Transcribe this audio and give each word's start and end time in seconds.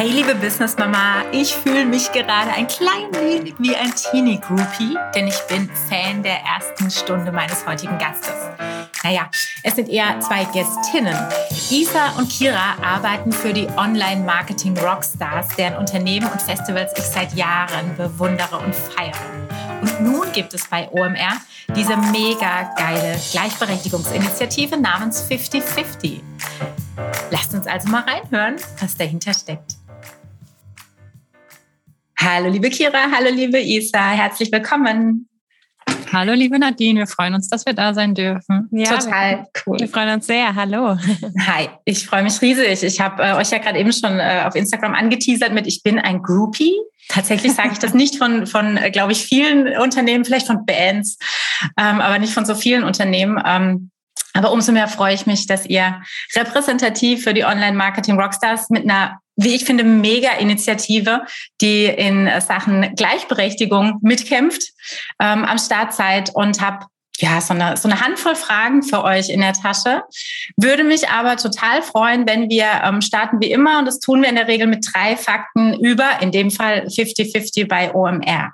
Hey 0.00 0.08
liebe 0.08 0.34
Business 0.34 0.78
Mama, 0.78 1.24
ich 1.30 1.54
fühle 1.54 1.84
mich 1.84 2.10
gerade 2.10 2.50
ein 2.52 2.66
klein 2.66 3.12
wenig 3.12 3.52
wie 3.58 3.76
ein 3.76 3.92
Teenie 3.94 4.40
Groupie, 4.40 4.96
denn 5.14 5.26
ich 5.26 5.38
bin 5.46 5.68
Fan 5.90 6.22
der 6.22 6.38
ersten 6.40 6.90
Stunde 6.90 7.30
meines 7.30 7.66
heutigen 7.66 7.98
Gastes. 7.98 8.32
Naja, 9.04 9.28
es 9.62 9.74
sind 9.74 9.90
eher 9.90 10.18
zwei 10.20 10.44
Gästinnen. 10.44 11.14
Isa 11.68 12.12
und 12.16 12.30
Kira 12.30 12.76
arbeiten 12.82 13.30
für 13.30 13.52
die 13.52 13.66
Online-Marketing 13.76 14.78
Rockstars, 14.78 15.48
deren 15.58 15.76
Unternehmen 15.76 16.28
und 16.28 16.40
Festivals 16.40 16.94
ich 16.96 17.04
seit 17.04 17.34
Jahren 17.34 17.94
bewundere 17.98 18.56
und 18.56 18.74
feiere. 18.74 19.12
Und 19.82 20.00
nun 20.00 20.32
gibt 20.32 20.54
es 20.54 20.66
bei 20.66 20.88
OMR 20.90 21.42
diese 21.76 21.98
mega 21.98 22.72
geile 22.74 23.20
Gleichberechtigungsinitiative 23.32 24.78
namens 24.78 25.22
50-50. 25.30 26.22
Lasst 27.30 27.52
uns 27.52 27.66
also 27.66 27.90
mal 27.90 28.02
reinhören, 28.04 28.56
was 28.80 28.96
dahinter 28.96 29.34
steckt. 29.34 29.79
Hallo 32.22 32.50
liebe 32.50 32.68
Kira, 32.68 33.10
hallo 33.10 33.30
liebe 33.30 33.58
Isa, 33.58 34.10
herzlich 34.10 34.52
willkommen. 34.52 35.26
Hallo 36.12 36.34
liebe 36.34 36.58
Nadine, 36.58 37.00
wir 37.00 37.06
freuen 37.06 37.32
uns, 37.32 37.48
dass 37.48 37.64
wir 37.64 37.72
da 37.72 37.94
sein 37.94 38.14
dürfen. 38.14 38.68
Ja, 38.72 38.98
total 38.98 39.46
cool. 39.64 39.78
Wir 39.80 39.88
freuen 39.88 40.10
uns 40.10 40.26
sehr. 40.26 40.54
Hallo. 40.54 40.98
Hi, 41.46 41.70
ich 41.86 42.06
freue 42.06 42.22
mich 42.22 42.42
riesig. 42.42 42.82
Ich 42.82 43.00
habe 43.00 43.22
äh, 43.22 43.32
euch 43.36 43.50
ja 43.50 43.58
gerade 43.58 43.78
eben 43.78 43.90
schon 43.90 44.18
äh, 44.18 44.42
auf 44.46 44.54
Instagram 44.54 44.94
angeteasert 44.94 45.54
mit 45.54 45.66
ich 45.66 45.82
bin 45.82 45.98
ein 45.98 46.20
Groupie. 46.20 46.74
Tatsächlich 47.08 47.54
sage 47.54 47.70
ich 47.72 47.78
das 47.78 47.94
nicht 47.94 48.18
von, 48.18 48.46
von 48.46 48.76
äh, 48.76 48.90
glaube 48.90 49.12
ich, 49.12 49.24
vielen 49.24 49.78
Unternehmen, 49.78 50.26
vielleicht 50.26 50.46
von 50.46 50.66
Bands, 50.66 51.16
ähm, 51.78 52.02
aber 52.02 52.18
nicht 52.18 52.34
von 52.34 52.44
so 52.44 52.54
vielen 52.54 52.84
Unternehmen. 52.84 53.42
Ähm, 53.46 53.90
aber 54.34 54.52
umso 54.52 54.72
mehr 54.72 54.88
freue 54.88 55.14
ich 55.14 55.24
mich, 55.24 55.46
dass 55.46 55.64
ihr 55.64 56.02
repräsentativ 56.36 57.24
für 57.24 57.32
die 57.32 57.44
Online-Marketing-Rockstars 57.44 58.68
mit 58.68 58.84
einer, 58.84 59.19
wie 59.36 59.54
ich 59.54 59.64
finde, 59.64 59.84
Mega-Initiative, 59.84 61.22
die 61.60 61.86
in 61.86 62.28
Sachen 62.40 62.94
Gleichberechtigung 62.94 63.98
mitkämpft, 64.02 64.62
ähm, 65.20 65.44
am 65.44 65.58
Start 65.58 65.94
seid 65.94 66.34
und 66.34 66.60
habe 66.60 66.86
ja, 67.20 67.40
so 67.40 67.52
eine, 67.52 67.76
so 67.76 67.88
eine 67.88 68.00
Handvoll 68.00 68.34
Fragen 68.34 68.82
für 68.82 69.04
euch 69.04 69.28
in 69.28 69.40
der 69.40 69.52
Tasche. 69.52 70.02
Würde 70.56 70.84
mich 70.84 71.08
aber 71.10 71.36
total 71.36 71.82
freuen, 71.82 72.26
wenn 72.26 72.48
wir 72.48 72.80
ähm, 72.82 73.02
starten 73.02 73.40
wie 73.40 73.52
immer 73.52 73.78
und 73.78 73.84
das 73.84 74.00
tun 74.00 74.22
wir 74.22 74.28
in 74.28 74.36
der 74.36 74.48
Regel 74.48 74.66
mit 74.66 74.86
drei 74.92 75.16
Fakten 75.16 75.74
über, 75.80 76.22
in 76.22 76.32
dem 76.32 76.50
Fall 76.50 76.86
50-50 76.86 77.68
bei 77.68 77.94
OMR. 77.94 78.52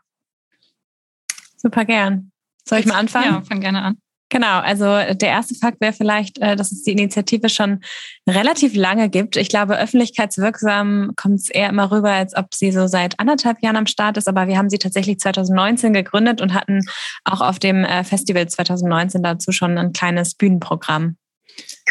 Super 1.56 1.84
gern. 1.84 2.32
Soll 2.68 2.80
ich 2.80 2.86
mal 2.86 2.98
anfangen? 2.98 3.34
Ja, 3.34 3.42
fang 3.46 3.60
gerne 3.60 3.82
an. 3.82 3.98
Genau, 4.28 4.58
also 4.58 4.84
der 4.84 5.28
erste 5.28 5.54
Fakt 5.54 5.80
wäre 5.80 5.92
vielleicht, 5.92 6.38
äh, 6.38 6.56
dass 6.56 6.72
es 6.72 6.82
die 6.82 6.92
Initiative 6.92 7.48
schon 7.48 7.80
relativ 8.28 8.74
lange 8.74 9.08
gibt. 9.08 9.36
Ich 9.36 9.48
glaube, 9.48 9.78
öffentlichkeitswirksam 9.78 11.12
kommt 11.14 11.40
es 11.40 11.48
eher 11.48 11.68
immer 11.68 11.92
rüber, 11.92 12.10
als 12.10 12.36
ob 12.36 12.52
sie 12.52 12.72
so 12.72 12.88
seit 12.88 13.20
anderthalb 13.20 13.62
Jahren 13.62 13.76
am 13.76 13.86
Start 13.86 14.16
ist. 14.16 14.26
Aber 14.26 14.48
wir 14.48 14.58
haben 14.58 14.68
sie 14.68 14.78
tatsächlich 14.78 15.20
2019 15.20 15.92
gegründet 15.92 16.40
und 16.40 16.54
hatten 16.54 16.80
auch 17.24 17.40
auf 17.40 17.60
dem 17.60 17.84
äh, 17.84 18.02
Festival 18.02 18.48
2019 18.48 19.22
dazu 19.22 19.52
schon 19.52 19.78
ein 19.78 19.92
kleines 19.92 20.34
Bühnenprogramm. 20.34 21.16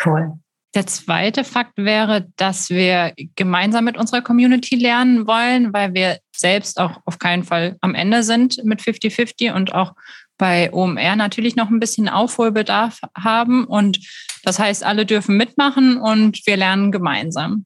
Cool. 0.03 0.33
Der 0.75 0.85
zweite 0.87 1.45
Fakt 1.45 1.77
wäre, 1.77 2.27
dass 2.35 2.69
wir 2.69 3.13
gemeinsam 3.37 3.85
mit 3.85 3.97
unserer 3.97 4.21
Community 4.21 4.75
lernen 4.75 5.25
wollen, 5.25 5.71
weil 5.71 5.93
wir 5.93 6.19
selbst 6.35 6.81
auch 6.81 6.99
auf 7.05 7.17
keinen 7.17 7.45
Fall 7.45 7.77
am 7.79 7.95
Ende 7.95 8.23
sind 8.23 8.61
mit 8.65 8.81
50-50 8.81 9.53
und 9.53 9.73
auch 9.73 9.93
bei 10.37 10.71
OMR 10.73 11.15
natürlich 11.15 11.55
noch 11.55 11.69
ein 11.69 11.79
bisschen 11.79 12.09
Aufholbedarf 12.09 12.99
haben. 13.17 13.65
Und 13.65 13.99
das 14.43 14.59
heißt, 14.59 14.83
alle 14.83 15.05
dürfen 15.05 15.37
mitmachen 15.37 15.97
und 15.97 16.45
wir 16.45 16.57
lernen 16.57 16.91
gemeinsam. 16.91 17.65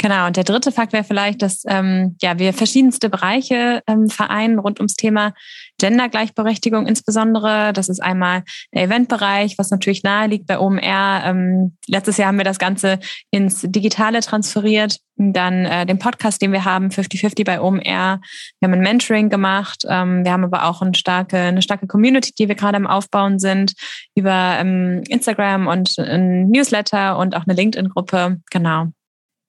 Genau, 0.00 0.28
und 0.28 0.36
der 0.36 0.44
dritte 0.44 0.70
Fakt 0.70 0.92
wäre 0.92 1.02
vielleicht, 1.02 1.42
dass 1.42 1.64
ähm, 1.66 2.16
ja, 2.22 2.38
wir 2.38 2.52
verschiedenste 2.52 3.10
Bereiche 3.10 3.82
ähm, 3.88 4.08
vereinen 4.08 4.60
rund 4.60 4.78
ums 4.78 4.94
Thema 4.94 5.34
Gendergleichberechtigung 5.78 6.86
insbesondere. 6.86 7.72
Das 7.72 7.88
ist 7.88 8.00
einmal 8.00 8.44
der 8.72 8.84
Eventbereich, 8.84 9.58
was 9.58 9.70
natürlich 9.70 10.04
nahe 10.04 10.28
liegt 10.28 10.46
bei 10.46 10.60
OMR. 10.60 11.22
Ähm, 11.24 11.76
letztes 11.88 12.16
Jahr 12.16 12.28
haben 12.28 12.38
wir 12.38 12.44
das 12.44 12.60
Ganze 12.60 13.00
ins 13.32 13.62
Digitale 13.62 14.20
transferiert. 14.20 15.00
Dann 15.16 15.64
äh, 15.64 15.84
den 15.84 15.98
Podcast, 15.98 16.40
den 16.42 16.52
wir 16.52 16.64
haben, 16.64 16.90
50-50 16.90 17.44
bei 17.44 17.60
OMR. 17.60 17.80
Wir 17.80 18.20
haben 18.62 18.74
ein 18.74 18.80
Mentoring 18.80 19.30
gemacht. 19.30 19.82
Ähm, 19.88 20.24
wir 20.24 20.30
haben 20.30 20.44
aber 20.44 20.66
auch 20.66 20.80
eine 20.80 20.94
starke, 20.94 21.38
eine 21.38 21.62
starke 21.62 21.88
Community, 21.88 22.32
die 22.38 22.46
wir 22.46 22.54
gerade 22.54 22.76
am 22.76 22.86
Aufbauen 22.86 23.40
sind, 23.40 23.74
über 24.14 24.58
ähm, 24.60 25.02
Instagram 25.08 25.66
und 25.66 25.98
ein 25.98 26.50
Newsletter 26.50 27.18
und 27.18 27.34
auch 27.34 27.48
eine 27.48 27.54
LinkedIn-Gruppe. 27.54 28.38
Genau. 28.52 28.92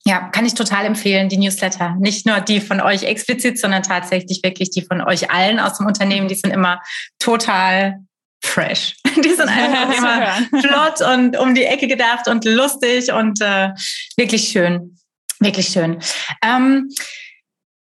Ja, 0.06 0.30
kann 0.30 0.46
ich 0.46 0.54
total 0.54 0.86
empfehlen, 0.86 1.30
die 1.30 1.38
Newsletter. 1.38 1.96
Nicht 2.00 2.26
nur 2.26 2.40
die 2.40 2.62
von 2.62 2.82
euch 2.82 3.04
explizit, 3.04 3.60
sondern 3.60 3.84
tatsächlich 3.84 4.42
wirklich 4.44 4.70
die 4.70 4.82
von 4.82 5.02
euch 5.02 5.30
allen 5.30 5.60
aus 5.60 5.78
dem 5.78 5.88
Unternehmen. 5.88 6.28
Die 6.28 6.36
sind 6.36 6.52
immer 6.52 6.82
total 7.20 8.00
fresh. 8.42 8.96
Die 9.24 9.30
sind 9.30 9.50
einfach 9.50 9.98
immer 9.98 10.62
flott 10.62 11.02
und 11.02 11.38
um 11.38 11.54
die 11.54 11.66
Ecke 11.66 11.88
gedacht 11.88 12.28
und 12.28 12.46
lustig 12.46 13.12
und 13.12 13.42
äh, 13.42 13.72
wirklich 14.18 14.50
schön. 14.50 14.96
Wirklich 15.40 15.68
schön. 15.68 16.00
Ähm, 16.44 16.90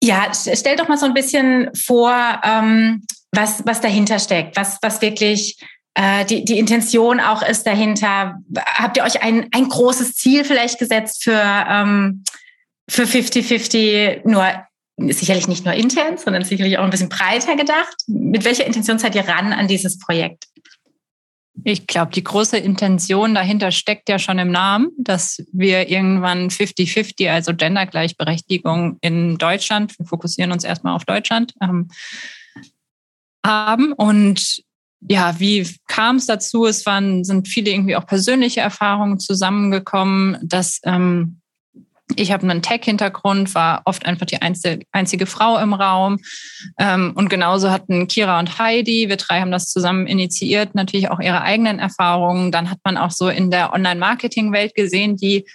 ja, 0.01 0.31
stell 0.33 0.75
doch 0.75 0.87
mal 0.87 0.97
so 0.97 1.05
ein 1.05 1.13
bisschen 1.13 1.71
vor, 1.75 2.41
ähm, 2.43 3.05
was, 3.31 3.65
was 3.65 3.81
dahinter 3.81 4.19
steckt, 4.19 4.55
was, 4.55 4.77
was 4.81 5.01
wirklich 5.01 5.57
die, 6.25 6.43
die 6.43 6.59
Intention 6.59 7.19
auch 7.19 7.41
ist 7.41 7.65
dahinter? 7.65 8.37
Habt 8.57 8.97
ihr 8.97 9.03
euch 9.03 9.23
ein, 9.23 9.47
ein 9.51 9.69
großes 9.69 10.15
Ziel 10.15 10.43
vielleicht 10.43 10.79
gesetzt 10.79 11.23
für, 11.23 11.41
ähm, 11.41 12.23
für 12.89 13.03
50-50 13.03 14.27
nur 14.27 14.45
sicherlich 14.97 15.47
nicht 15.47 15.65
nur 15.65 15.73
intern, 15.73 16.17
sondern 16.17 16.43
sicherlich 16.43 16.77
auch 16.77 16.83
ein 16.83 16.89
bisschen 16.89 17.09
breiter 17.09 17.55
gedacht. 17.55 17.95
Mit 18.07 18.45
welcher 18.45 18.65
Intention 18.65 18.99
seid 18.99 19.15
ihr 19.15 19.27
ran 19.27 19.51
an 19.53 19.67
dieses 19.67 19.99
Projekt? 19.99 20.45
Ich 21.63 21.87
glaube, 21.87 22.11
die 22.11 22.23
große 22.23 22.57
Intention 22.57 23.33
dahinter 23.33 23.71
steckt 23.71 24.09
ja 24.09 24.19
schon 24.19 24.39
im 24.39 24.51
Namen, 24.51 24.91
dass 24.97 25.43
wir 25.53 25.89
irgendwann 25.89 26.49
50-50, 26.49 27.29
also 27.31 27.53
Gendergleichberechtigung 27.53 28.97
in 29.01 29.37
Deutschland, 29.37 29.97
wir 29.97 30.05
fokussieren 30.05 30.51
uns 30.51 30.63
erstmal 30.63 30.95
auf 30.95 31.05
Deutschland, 31.05 31.53
ähm, 31.61 31.89
haben. 33.45 33.93
Und 33.93 34.64
ja, 35.07 35.39
wie 35.39 35.69
kam 35.87 36.17
es 36.17 36.25
dazu? 36.25 36.65
Es 36.65 36.85
waren, 36.85 37.23
sind 37.23 37.47
viele 37.47 37.71
irgendwie 37.71 37.95
auch 37.95 38.05
persönliche 38.05 38.61
Erfahrungen 38.61 39.19
zusammengekommen, 39.19 40.37
dass 40.41 40.79
ähm, 40.83 41.41
ich 42.15 42.31
habe 42.31 42.43
einen 42.43 42.61
Tech-Hintergrund, 42.61 43.55
war 43.55 43.81
oft 43.85 44.05
einfach 44.05 44.25
die 44.27 44.41
einzige, 44.41 45.25
Frau 45.25 45.57
im 45.57 45.73
Raum. 45.73 46.19
Ähm, 46.77 47.13
und 47.15 47.29
genauso 47.29 47.71
hatten 47.71 48.07
Kira 48.07 48.39
und 48.39 48.59
Heidi, 48.59 49.09
wir 49.09 49.17
drei 49.17 49.41
haben 49.41 49.51
das 49.51 49.69
zusammen 49.69 50.05
initiiert, 50.05 50.75
natürlich 50.75 51.09
auch 51.09 51.19
ihre 51.19 51.41
eigenen 51.41 51.79
Erfahrungen. 51.79 52.51
Dann 52.51 52.69
hat 52.69 52.79
man 52.83 52.97
auch 52.97 53.11
so 53.11 53.27
in 53.27 53.49
der 53.49 53.73
Online-Marketing-Welt 53.73 54.75
gesehen, 54.75 55.17
die 55.17 55.45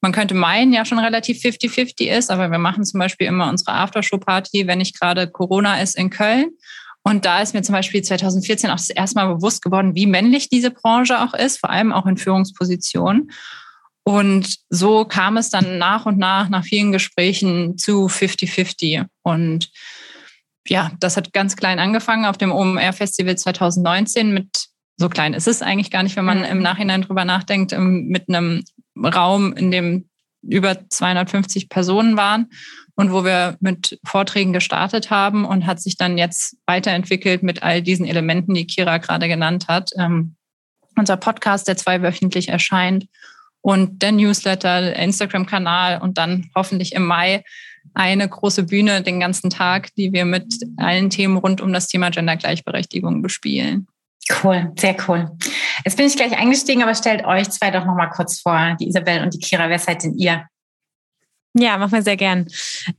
man 0.00 0.12
könnte 0.12 0.34
meinen, 0.34 0.72
ja 0.72 0.84
schon 0.84 0.98
relativ 0.98 1.42
50-50 1.42 2.06
ist, 2.06 2.30
aber 2.30 2.50
wir 2.50 2.58
machen 2.58 2.84
zum 2.84 2.98
Beispiel 2.98 3.26
immer 3.26 3.50
unsere 3.50 3.72
Aftershow-Party, 3.72 4.66
wenn 4.66 4.78
nicht 4.78 4.98
gerade 4.98 5.30
Corona 5.30 5.80
ist 5.80 5.96
in 5.96 6.08
Köln. 6.08 6.52
Und 7.02 7.24
da 7.24 7.40
ist 7.40 7.54
mir 7.54 7.62
zum 7.62 7.74
Beispiel 7.74 8.02
2014 8.02 8.70
auch 8.70 8.76
das 8.76 8.90
erste 8.90 9.18
Mal 9.18 9.34
bewusst 9.34 9.62
geworden, 9.62 9.94
wie 9.94 10.06
männlich 10.06 10.48
diese 10.48 10.70
Branche 10.70 11.20
auch 11.22 11.34
ist, 11.34 11.58
vor 11.58 11.70
allem 11.70 11.92
auch 11.92 12.06
in 12.06 12.18
Führungspositionen. 12.18 13.30
Und 14.04 14.56
so 14.68 15.04
kam 15.04 15.36
es 15.36 15.50
dann 15.50 15.78
nach 15.78 16.06
und 16.06 16.18
nach, 16.18 16.48
nach 16.48 16.64
vielen 16.64 16.92
Gesprächen 16.92 17.78
zu 17.78 18.06
50-50. 18.06 19.06
Und 19.22 19.70
ja, 20.66 20.92
das 21.00 21.16
hat 21.16 21.32
ganz 21.32 21.56
klein 21.56 21.78
angefangen 21.78 22.26
auf 22.26 22.36
dem 22.36 22.52
OMR 22.52 22.92
Festival 22.92 23.36
2019 23.36 24.32
mit, 24.32 24.66
so 24.96 25.08
klein 25.08 25.32
ist 25.32 25.48
es 25.48 25.62
eigentlich 25.62 25.90
gar 25.90 26.02
nicht, 26.02 26.16
wenn 26.16 26.24
man 26.24 26.44
im 26.44 26.58
mhm. 26.58 26.62
Nachhinein 26.62 27.02
drüber 27.02 27.24
nachdenkt, 27.24 27.74
mit 27.78 28.28
einem 28.28 28.64
Raum, 28.96 29.54
in 29.54 29.70
dem 29.70 30.09
über 30.42 30.88
250 30.88 31.68
Personen 31.68 32.16
waren 32.16 32.50
und 32.94 33.12
wo 33.12 33.24
wir 33.24 33.56
mit 33.60 33.98
Vorträgen 34.04 34.52
gestartet 34.52 35.10
haben 35.10 35.44
und 35.44 35.66
hat 35.66 35.80
sich 35.80 35.96
dann 35.96 36.18
jetzt 36.18 36.56
weiterentwickelt 36.66 37.42
mit 37.42 37.62
all 37.62 37.82
diesen 37.82 38.06
Elementen, 38.06 38.54
die 38.54 38.66
Kira 38.66 38.98
gerade 38.98 39.28
genannt 39.28 39.68
hat. 39.68 39.90
Ähm, 39.98 40.36
unser 40.96 41.16
Podcast, 41.16 41.68
der 41.68 41.76
zweiwöchentlich 41.76 42.48
erscheint 42.48 43.06
und 43.62 44.02
der 44.02 44.12
Newsletter, 44.12 44.80
der 44.80 44.96
Instagram-Kanal 44.96 46.00
und 46.00 46.18
dann 46.18 46.50
hoffentlich 46.54 46.94
im 46.94 47.06
Mai 47.06 47.44
eine 47.94 48.28
große 48.28 48.64
Bühne 48.64 49.02
den 49.02 49.20
ganzen 49.20 49.50
Tag, 49.50 49.94
die 49.96 50.12
wir 50.12 50.24
mit 50.24 50.54
allen 50.76 51.10
Themen 51.10 51.36
rund 51.36 51.60
um 51.60 51.72
das 51.72 51.88
Thema 51.88 52.10
Gendergleichberechtigung 52.10 53.22
bespielen. 53.22 53.86
Cool, 54.30 54.72
sehr 54.78 54.96
cool. 55.08 55.30
Jetzt 55.84 55.96
bin 55.96 56.06
ich 56.06 56.16
gleich 56.16 56.36
eingestiegen, 56.38 56.82
aber 56.82 56.94
stellt 56.94 57.24
euch 57.24 57.50
zwei 57.50 57.70
doch 57.70 57.84
noch 57.84 57.94
mal 57.94 58.08
kurz 58.08 58.40
vor, 58.40 58.76
die 58.78 58.88
Isabel 58.88 59.22
und 59.22 59.34
die 59.34 59.38
Kira. 59.38 59.68
Wer 59.68 59.78
seid 59.78 60.04
denn 60.04 60.16
ihr? 60.16 60.46
Ja, 61.54 61.78
machen 61.78 61.92
wir 61.92 62.02
sehr 62.02 62.16
gern. 62.16 62.46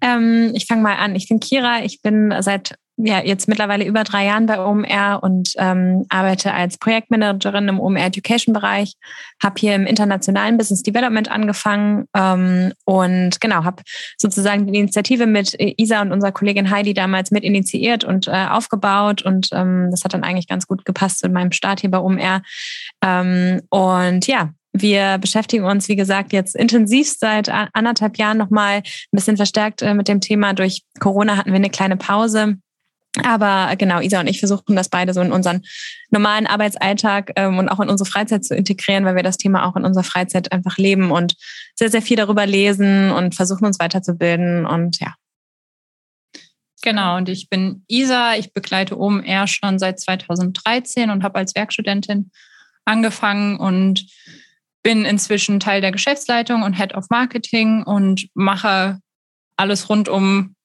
Ähm, 0.01 0.51
ich 0.53 0.65
fange 0.65 0.81
mal 0.81 0.95
an. 0.95 1.15
Ich 1.15 1.29
bin 1.29 1.39
Kira. 1.39 1.83
Ich 1.83 2.01
bin 2.01 2.33
seit 2.39 2.75
ja 3.05 3.23
jetzt 3.23 3.47
mittlerweile 3.47 3.85
über 3.85 4.03
drei 4.03 4.25
Jahren 4.25 4.45
bei 4.45 4.59
OMR 4.59 5.19
und 5.21 5.53
ähm, 5.57 6.05
arbeite 6.09 6.53
als 6.53 6.77
Projektmanagerin 6.77 7.67
im 7.67 7.79
OMR 7.79 8.05
Education 8.05 8.53
Bereich. 8.53 8.93
Habe 9.41 9.55
hier 9.59 9.75
im 9.75 9.85
internationalen 9.85 10.57
Business 10.57 10.83
Development 10.83 11.29
angefangen 11.29 12.05
ähm, 12.15 12.73
und 12.85 13.41
genau 13.41 13.63
habe 13.63 13.83
sozusagen 14.17 14.71
die 14.71 14.79
Initiative 14.79 15.25
mit 15.25 15.55
Isa 15.59 16.01
und 16.01 16.11
unserer 16.11 16.31
Kollegin 16.31 16.69
Heidi 16.69 16.93
damals 16.93 17.31
mit 17.31 17.43
initiiert 17.43 18.03
und 18.03 18.27
äh, 18.27 18.47
aufgebaut 18.49 19.21
und 19.21 19.49
ähm, 19.51 19.89
das 19.91 20.03
hat 20.03 20.13
dann 20.13 20.23
eigentlich 20.23 20.47
ganz 20.47 20.67
gut 20.67 20.85
gepasst 20.85 21.19
zu 21.19 21.29
meinem 21.29 21.51
Start 21.51 21.81
hier 21.81 21.91
bei 21.91 21.99
OMR. 21.99 22.41
Ähm, 23.03 23.61
und 23.69 24.27
ja, 24.27 24.51
wir 24.73 25.17
beschäftigen 25.17 25.65
uns, 25.65 25.89
wie 25.89 25.95
gesagt, 25.95 26.33
jetzt 26.33 26.55
intensiv 26.55 27.11
seit 27.17 27.49
anderthalb 27.49 28.17
Jahren 28.17 28.37
nochmal 28.37 28.77
ein 28.77 28.83
bisschen 29.11 29.35
verstärkt 29.35 29.81
äh, 29.81 29.93
mit 29.93 30.07
dem 30.07 30.21
Thema. 30.21 30.53
Durch 30.53 30.83
Corona 30.99 31.37
hatten 31.37 31.49
wir 31.49 31.57
eine 31.57 31.69
kleine 31.69 31.97
Pause. 31.97 32.57
Aber 33.23 33.75
genau, 33.75 33.99
Isa 33.99 34.21
und 34.21 34.27
ich 34.27 34.39
versuchen 34.39 34.75
das 34.75 34.87
beide 34.87 35.13
so 35.13 35.19
in 35.21 35.33
unseren 35.33 35.63
normalen 36.11 36.47
Arbeitsalltag 36.47 37.33
ähm, 37.35 37.57
und 37.57 37.67
auch 37.67 37.81
in 37.81 37.89
unsere 37.89 38.09
Freizeit 38.09 38.45
zu 38.45 38.55
integrieren, 38.55 39.03
weil 39.03 39.15
wir 39.15 39.23
das 39.23 39.37
Thema 39.37 39.65
auch 39.65 39.75
in 39.75 39.83
unserer 39.83 40.05
Freizeit 40.05 40.51
einfach 40.53 40.77
leben 40.77 41.11
und 41.11 41.35
sehr, 41.75 41.89
sehr 41.89 42.01
viel 42.01 42.15
darüber 42.15 42.45
lesen 42.45 43.11
und 43.11 43.35
versuchen 43.35 43.65
uns 43.65 43.79
weiterzubilden 43.79 44.65
und 44.65 44.99
ja. 45.01 45.15
Genau, 46.83 47.17
und 47.17 47.29
ich 47.29 47.49
bin 47.49 47.83
Isa, 47.87 48.35
ich 48.35 48.53
begleite 48.53 48.97
OMR 48.97 49.45
schon 49.47 49.77
seit 49.77 49.99
2013 49.99 51.11
und 51.11 51.23
habe 51.23 51.37
als 51.37 51.53
Werkstudentin 51.53 52.31
angefangen 52.85 53.57
und 53.57 54.07
bin 54.81 55.05
inzwischen 55.05 55.59
Teil 55.59 55.81
der 55.81 55.91
Geschäftsleitung 55.91 56.63
und 56.63 56.73
Head 56.73 56.95
of 56.95 57.09
Marketing 57.09 57.83
und 57.83 58.29
mache 58.33 58.99
alles 59.57 59.89
rund 59.89 60.09
um 60.09 60.55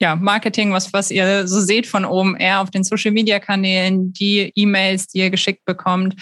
ja, 0.00 0.16
Marketing, 0.16 0.72
was, 0.72 0.92
was 0.92 1.10
ihr 1.10 1.46
so 1.46 1.60
seht 1.60 1.86
von 1.86 2.04
OMR 2.04 2.60
auf 2.60 2.70
den 2.70 2.84
Social 2.84 3.12
Media 3.12 3.38
Kanälen, 3.38 4.12
die 4.12 4.52
E-Mails, 4.54 5.08
die 5.08 5.18
ihr 5.18 5.30
geschickt 5.30 5.64
bekommt 5.64 6.16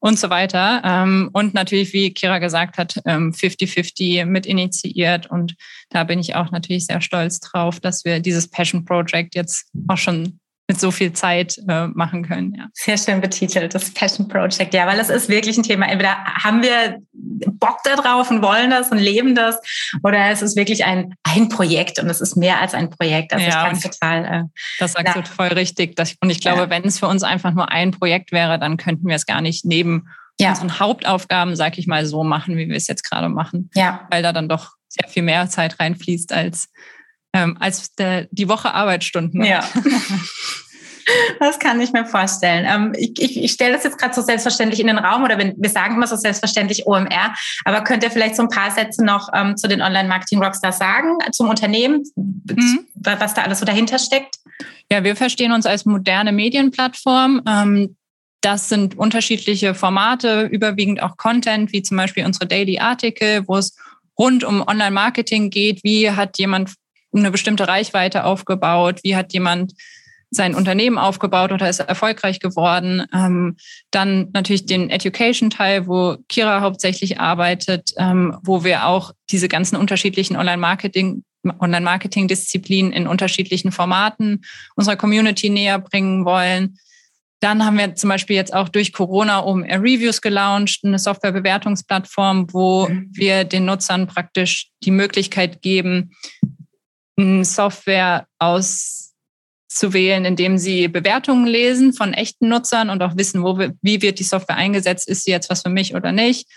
und 0.00 0.18
so 0.18 0.30
weiter. 0.30 0.80
Ähm, 0.84 1.30
und 1.32 1.54
natürlich, 1.54 1.92
wie 1.92 2.14
Kira 2.14 2.38
gesagt 2.38 2.78
hat, 2.78 2.94
50-50 3.04 4.20
ähm, 4.20 4.30
mit 4.30 4.46
initiiert. 4.46 5.28
Und 5.30 5.54
da 5.90 6.04
bin 6.04 6.20
ich 6.20 6.34
auch 6.36 6.50
natürlich 6.50 6.86
sehr 6.86 7.00
stolz 7.00 7.40
drauf, 7.40 7.80
dass 7.80 8.04
wir 8.04 8.20
dieses 8.20 8.48
Passion 8.48 8.84
Project 8.84 9.34
jetzt 9.34 9.70
auch 9.88 9.98
schon 9.98 10.38
mit 10.68 10.78
so 10.78 10.90
viel 10.90 11.14
Zeit 11.14 11.58
äh, 11.66 11.86
machen 11.88 12.28
können. 12.28 12.54
Ja. 12.54 12.66
Sehr 12.74 12.98
schön 12.98 13.22
betitelt, 13.22 13.74
das 13.74 13.90
Passion 13.92 14.28
Project. 14.28 14.74
Ja, 14.74 14.86
weil 14.86 15.00
es 15.00 15.08
ist 15.08 15.30
wirklich 15.30 15.56
ein 15.56 15.62
Thema. 15.62 15.88
Entweder 15.88 16.22
haben 16.24 16.62
wir 16.62 16.98
Bock 17.12 17.78
da 17.84 17.96
drauf 17.96 18.30
und 18.30 18.42
wollen 18.42 18.70
das 18.70 18.90
und 18.90 18.98
leben 18.98 19.34
das, 19.34 19.58
oder 20.02 20.30
es 20.30 20.42
ist 20.42 20.56
wirklich 20.56 20.84
ein, 20.84 21.14
ein 21.22 21.48
Projekt 21.48 21.98
und 21.98 22.10
es 22.10 22.20
ist 22.20 22.36
mehr 22.36 22.60
als 22.60 22.74
ein 22.74 22.90
Projekt. 22.90 23.32
Also 23.32 23.46
ja, 23.46 23.72
ich 23.72 23.80
kann 23.80 23.90
total. 23.90 24.24
Äh, 24.24 24.60
das 24.78 24.92
sagst 24.92 25.16
du 25.16 25.22
voll 25.22 25.48
richtig. 25.48 25.96
Dass, 25.96 26.14
und 26.20 26.28
ich 26.28 26.40
glaube, 26.40 26.62
ja. 26.62 26.70
wenn 26.70 26.84
es 26.84 26.98
für 26.98 27.08
uns 27.08 27.22
einfach 27.22 27.54
nur 27.54 27.72
ein 27.72 27.92
Projekt 27.92 28.30
wäre, 28.30 28.58
dann 28.58 28.76
könnten 28.76 29.08
wir 29.08 29.16
es 29.16 29.24
gar 29.24 29.40
nicht 29.40 29.64
neben 29.64 30.08
ja. 30.38 30.50
unseren 30.50 30.78
Hauptaufgaben, 30.78 31.56
sag 31.56 31.78
ich 31.78 31.86
mal, 31.86 32.04
so 32.04 32.24
machen, 32.24 32.58
wie 32.58 32.68
wir 32.68 32.76
es 32.76 32.88
jetzt 32.88 33.04
gerade 33.04 33.30
machen. 33.30 33.70
Ja. 33.74 34.06
Weil 34.10 34.22
da 34.22 34.34
dann 34.34 34.50
doch 34.50 34.72
sehr 34.88 35.08
viel 35.08 35.22
mehr 35.22 35.48
Zeit 35.48 35.80
reinfließt 35.80 36.32
als 36.32 36.68
ähm, 37.32 37.56
als 37.60 37.94
der, 37.94 38.26
die 38.30 38.48
Woche 38.48 38.72
Arbeitsstunden. 38.72 39.44
Ja. 39.44 39.68
Das 41.40 41.58
kann 41.58 41.80
ich 41.80 41.92
mir 41.92 42.04
vorstellen. 42.04 42.66
Ähm, 42.68 42.92
ich, 42.96 43.12
ich, 43.18 43.42
ich 43.42 43.52
stelle 43.52 43.72
das 43.72 43.84
jetzt 43.84 43.98
gerade 43.98 44.14
so 44.14 44.20
selbstverständlich 44.20 44.80
in 44.80 44.88
den 44.88 44.98
Raum 44.98 45.24
oder 45.24 45.38
wenn, 45.38 45.54
wir 45.56 45.70
sagen 45.70 45.94
immer 45.94 46.06
so 46.06 46.16
selbstverständlich 46.16 46.86
OMR, 46.86 47.34
aber 47.64 47.80
könnt 47.82 48.02
ihr 48.02 48.10
vielleicht 48.10 48.36
so 48.36 48.42
ein 48.42 48.48
paar 48.48 48.70
Sätze 48.70 49.04
noch 49.04 49.30
ähm, 49.32 49.56
zu 49.56 49.68
den 49.68 49.80
Online-Marketing-Rockstars 49.80 50.78
sagen, 50.78 51.16
zum 51.32 51.48
Unternehmen, 51.48 52.04
mhm. 52.14 52.86
was 52.94 53.34
da 53.34 53.42
alles 53.42 53.60
so 53.60 53.64
dahinter 53.64 53.98
steckt? 53.98 54.36
Ja, 54.90 55.04
wir 55.04 55.16
verstehen 55.16 55.52
uns 55.52 55.66
als 55.66 55.84
moderne 55.84 56.32
Medienplattform. 56.32 57.42
Ähm, 57.46 57.96
das 58.40 58.68
sind 58.68 58.96
unterschiedliche 58.96 59.74
Formate, 59.74 60.42
überwiegend 60.42 61.02
auch 61.02 61.16
Content, 61.16 61.72
wie 61.72 61.82
zum 61.82 61.96
Beispiel 61.96 62.24
unsere 62.24 62.46
Daily-Artikel, 62.46 63.46
wo 63.46 63.56
es 63.56 63.76
rund 64.18 64.44
um 64.44 64.62
Online-Marketing 64.62 65.50
geht. 65.50 65.82
Wie 65.84 66.10
hat 66.10 66.38
jemand 66.38 66.74
eine 67.14 67.30
bestimmte 67.30 67.68
Reichweite 67.68 68.24
aufgebaut? 68.24 69.00
Wie 69.02 69.16
hat 69.16 69.32
jemand 69.32 69.74
sein 70.30 70.54
Unternehmen 70.54 70.98
aufgebaut 70.98 71.52
oder 71.52 71.68
ist 71.68 71.80
erfolgreich 71.80 72.40
geworden? 72.40 73.06
Ähm, 73.14 73.56
dann 73.90 74.28
natürlich 74.32 74.66
den 74.66 74.90
Education-Teil, 74.90 75.86
wo 75.86 76.16
Kira 76.28 76.60
hauptsächlich 76.60 77.18
arbeitet, 77.18 77.92
ähm, 77.96 78.36
wo 78.42 78.64
wir 78.64 78.86
auch 78.86 79.12
diese 79.30 79.48
ganzen 79.48 79.76
unterschiedlichen 79.76 80.36
Online-Marketing 80.36 81.24
Online-Marketing-Disziplinen 81.60 82.92
in 82.92 83.06
unterschiedlichen 83.06 83.72
Formaten 83.72 84.44
unserer 84.74 84.96
Community 84.96 85.50
näher 85.50 85.78
bringen 85.78 86.24
wollen. 86.24 86.78
Dann 87.40 87.64
haben 87.64 87.78
wir 87.78 87.94
zum 87.94 88.10
Beispiel 88.10 88.34
jetzt 88.34 88.52
auch 88.52 88.68
durch 88.68 88.92
Corona 88.92 89.38
um 89.38 89.62
Reviews 89.62 90.20
gelauncht, 90.20 90.80
eine 90.84 90.98
Software-Bewertungsplattform, 90.98 92.52
wo 92.52 92.88
mhm. 92.88 93.08
wir 93.12 93.44
den 93.44 93.64
Nutzern 93.64 94.08
praktisch 94.08 94.70
die 94.82 94.90
Möglichkeit 94.90 95.62
geben, 95.62 96.10
Software 97.44 98.26
auszuwählen, 98.38 100.24
indem 100.24 100.56
sie 100.58 100.88
Bewertungen 100.88 101.46
lesen 101.46 101.92
von 101.92 102.14
echten 102.14 102.48
Nutzern 102.48 102.90
und 102.90 103.02
auch 103.02 103.16
wissen, 103.16 103.42
wo 103.42 103.58
wie 103.58 104.02
wird 104.02 104.18
die 104.18 104.24
Software 104.24 104.56
eingesetzt, 104.56 105.08
ist 105.08 105.24
sie 105.24 105.32
jetzt 105.32 105.50
was 105.50 105.62
für 105.62 105.70
mich 105.70 105.94
oder 105.94 106.12
nicht. 106.12 106.48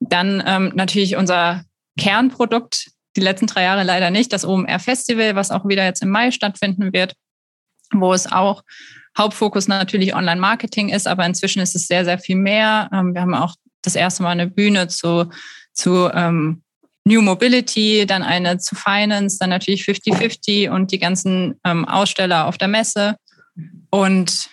Dann 0.00 0.42
ähm, 0.46 0.72
natürlich 0.74 1.16
unser 1.16 1.64
Kernprodukt, 1.98 2.90
die 3.16 3.20
letzten 3.20 3.46
drei 3.46 3.62
Jahre 3.62 3.84
leider 3.84 4.10
nicht, 4.10 4.32
das 4.32 4.44
OMR 4.44 4.78
Festival, 4.78 5.34
was 5.34 5.50
auch 5.50 5.66
wieder 5.66 5.84
jetzt 5.84 6.02
im 6.02 6.10
Mai 6.10 6.30
stattfinden 6.30 6.92
wird, 6.92 7.14
wo 7.92 8.12
es 8.12 8.30
auch 8.30 8.62
Hauptfokus 9.16 9.68
natürlich 9.68 10.14
Online-Marketing 10.14 10.88
ist, 10.88 11.06
aber 11.06 11.26
inzwischen 11.26 11.60
ist 11.60 11.74
es 11.74 11.86
sehr, 11.86 12.04
sehr 12.04 12.18
viel 12.18 12.36
mehr. 12.36 12.88
Ähm, 12.92 13.14
wir 13.14 13.20
haben 13.20 13.34
auch 13.34 13.54
das 13.82 13.94
erste 13.94 14.22
Mal 14.22 14.30
eine 14.30 14.46
Bühne 14.46 14.88
zu, 14.88 15.30
zu 15.72 16.10
ähm, 16.12 16.62
New 17.04 17.20
Mobility, 17.20 18.06
dann 18.06 18.22
eine 18.22 18.58
zu 18.58 18.74
Finance, 18.74 19.38
dann 19.40 19.50
natürlich 19.50 19.82
50-50 19.82 20.70
und 20.70 20.92
die 20.92 20.98
ganzen 20.98 21.58
ähm, 21.64 21.84
Aussteller 21.84 22.46
auf 22.46 22.58
der 22.58 22.68
Messe 22.68 23.16
und 23.90 24.50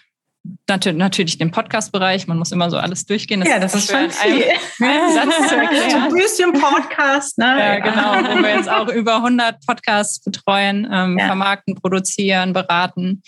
natürlich 0.67 1.37
den 1.37 1.51
Podcast-Bereich. 1.51 2.27
Man 2.27 2.37
muss 2.37 2.51
immer 2.51 2.69
so 2.69 2.77
alles 2.77 3.05
durchgehen. 3.05 3.41
Das 3.41 3.49
ja, 3.49 3.59
das 3.59 3.75
ist, 3.75 3.91
schon 3.91 4.09
viel. 4.09 4.43
Satz 4.77 5.49
zu 5.49 5.55
erklären. 5.57 6.13
Bisschen 6.13 6.53
Podcast, 6.53 7.37
ne? 7.37 7.45
Ja, 7.45 7.79
genau. 7.79 8.37
Wo 8.37 8.41
wir 8.41 8.55
jetzt 8.55 8.69
auch 8.69 8.87
über 8.87 9.17
100 9.17 9.65
Podcasts 9.65 10.19
betreuen, 10.21 10.87
ähm, 10.91 11.17
ja. 11.17 11.27
vermarkten, 11.27 11.75
produzieren, 11.75 12.53
beraten. 12.53 13.21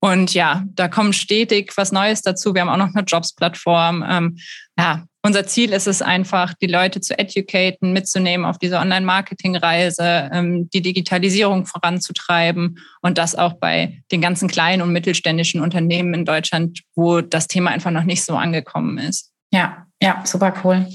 Und 0.00 0.34
ja, 0.34 0.62
da 0.74 0.88
kommt 0.88 1.16
stetig 1.16 1.72
was 1.76 1.90
Neues 1.90 2.22
dazu. 2.22 2.54
Wir 2.54 2.62
haben 2.62 2.68
auch 2.68 2.86
noch 2.86 2.94
eine 2.94 3.04
Jobs-Plattform. 3.04 4.04
Ähm, 4.08 4.38
ja, 4.78 5.04
unser 5.22 5.46
Ziel 5.46 5.72
ist 5.72 5.86
es 5.86 6.00
einfach, 6.00 6.54
die 6.54 6.66
Leute 6.66 7.00
zu 7.00 7.18
educaten, 7.18 7.92
mitzunehmen 7.92 8.46
auf 8.46 8.58
diese 8.58 8.78
Online-Marketing-Reise, 8.78 10.30
ähm, 10.32 10.70
die 10.70 10.80
Digitalisierung 10.80 11.66
voranzutreiben 11.66 12.78
und 13.02 13.18
das 13.18 13.34
auch 13.34 13.54
bei 13.54 14.00
den 14.12 14.20
ganzen 14.20 14.48
kleinen 14.48 14.82
und 14.82 14.92
mittelständischen 14.92 15.60
Unternehmen 15.60 16.14
in 16.14 16.24
Deutschland, 16.24 16.82
wo 16.94 17.20
das 17.20 17.48
Thema 17.48 17.70
einfach 17.70 17.90
noch 17.90 18.04
nicht 18.04 18.24
so 18.24 18.36
angekommen 18.36 18.98
ist. 18.98 19.32
Ja, 19.50 19.86
ja, 20.00 20.22
super 20.24 20.54
cool. 20.64 20.86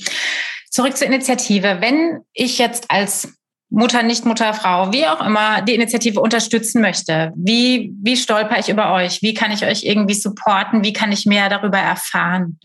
Zurück 0.69 0.95
zur 0.95 1.07
Initiative. 1.07 1.77
Wenn 1.81 2.21
ich 2.33 2.57
jetzt 2.57 2.89
als 2.89 3.33
Mutter, 3.69 4.03
nicht 4.03 4.25
Mutter, 4.25 4.53
Frau, 4.53 4.93
wie 4.93 5.05
auch 5.07 5.25
immer, 5.25 5.61
die 5.63 5.73
Initiative 5.73 6.21
unterstützen 6.21 6.81
möchte, 6.81 7.33
wie, 7.35 7.91
wie 8.01 8.15
stolper 8.15 8.59
ich 8.59 8.69
über 8.69 8.93
euch? 8.93 9.21
Wie 9.21 9.33
kann 9.33 9.51
ich 9.51 9.65
euch 9.65 9.83
irgendwie 9.83 10.13
supporten? 10.13 10.83
Wie 10.83 10.93
kann 10.93 11.11
ich 11.11 11.25
mehr 11.25 11.49
darüber 11.49 11.79
erfahren? 11.79 12.59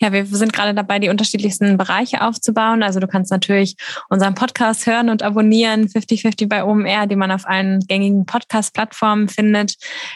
Ja, 0.00 0.12
wir 0.12 0.26
sind 0.26 0.52
gerade 0.52 0.74
dabei, 0.74 1.00
die 1.00 1.08
unterschiedlichsten 1.08 1.76
Bereiche 1.76 2.22
aufzubauen. 2.22 2.84
Also 2.84 3.00
du 3.00 3.08
kannst 3.08 3.32
natürlich 3.32 3.74
unseren 4.08 4.34
Podcast 4.34 4.86
hören 4.86 5.10
und 5.10 5.22
abonnieren, 5.22 5.88
5050 5.88 6.48
bei 6.48 6.64
OMR, 6.64 7.06
die 7.08 7.16
man 7.16 7.32
auf 7.32 7.46
allen 7.46 7.80
gängigen 7.80 8.24
Podcast-Plattformen 8.24 9.28
findet. 9.28 9.74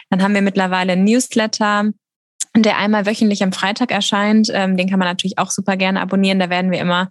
Dann 0.08 0.22
haben 0.22 0.34
wir 0.34 0.42
mittlerweile 0.42 0.96
Newsletter, 0.96 1.90
der 2.56 2.78
einmal 2.78 3.06
wöchentlich 3.06 3.42
am 3.42 3.52
Freitag 3.52 3.90
erscheint. 3.90 4.48
Ähm, 4.52 4.76
den 4.76 4.88
kann 4.88 4.98
man 4.98 5.08
natürlich 5.08 5.38
auch 5.38 5.50
super 5.50 5.76
gerne 5.76 6.00
abonnieren. 6.00 6.38
Da 6.38 6.48
werden 6.48 6.70
wir 6.70 6.80
immer 6.80 7.08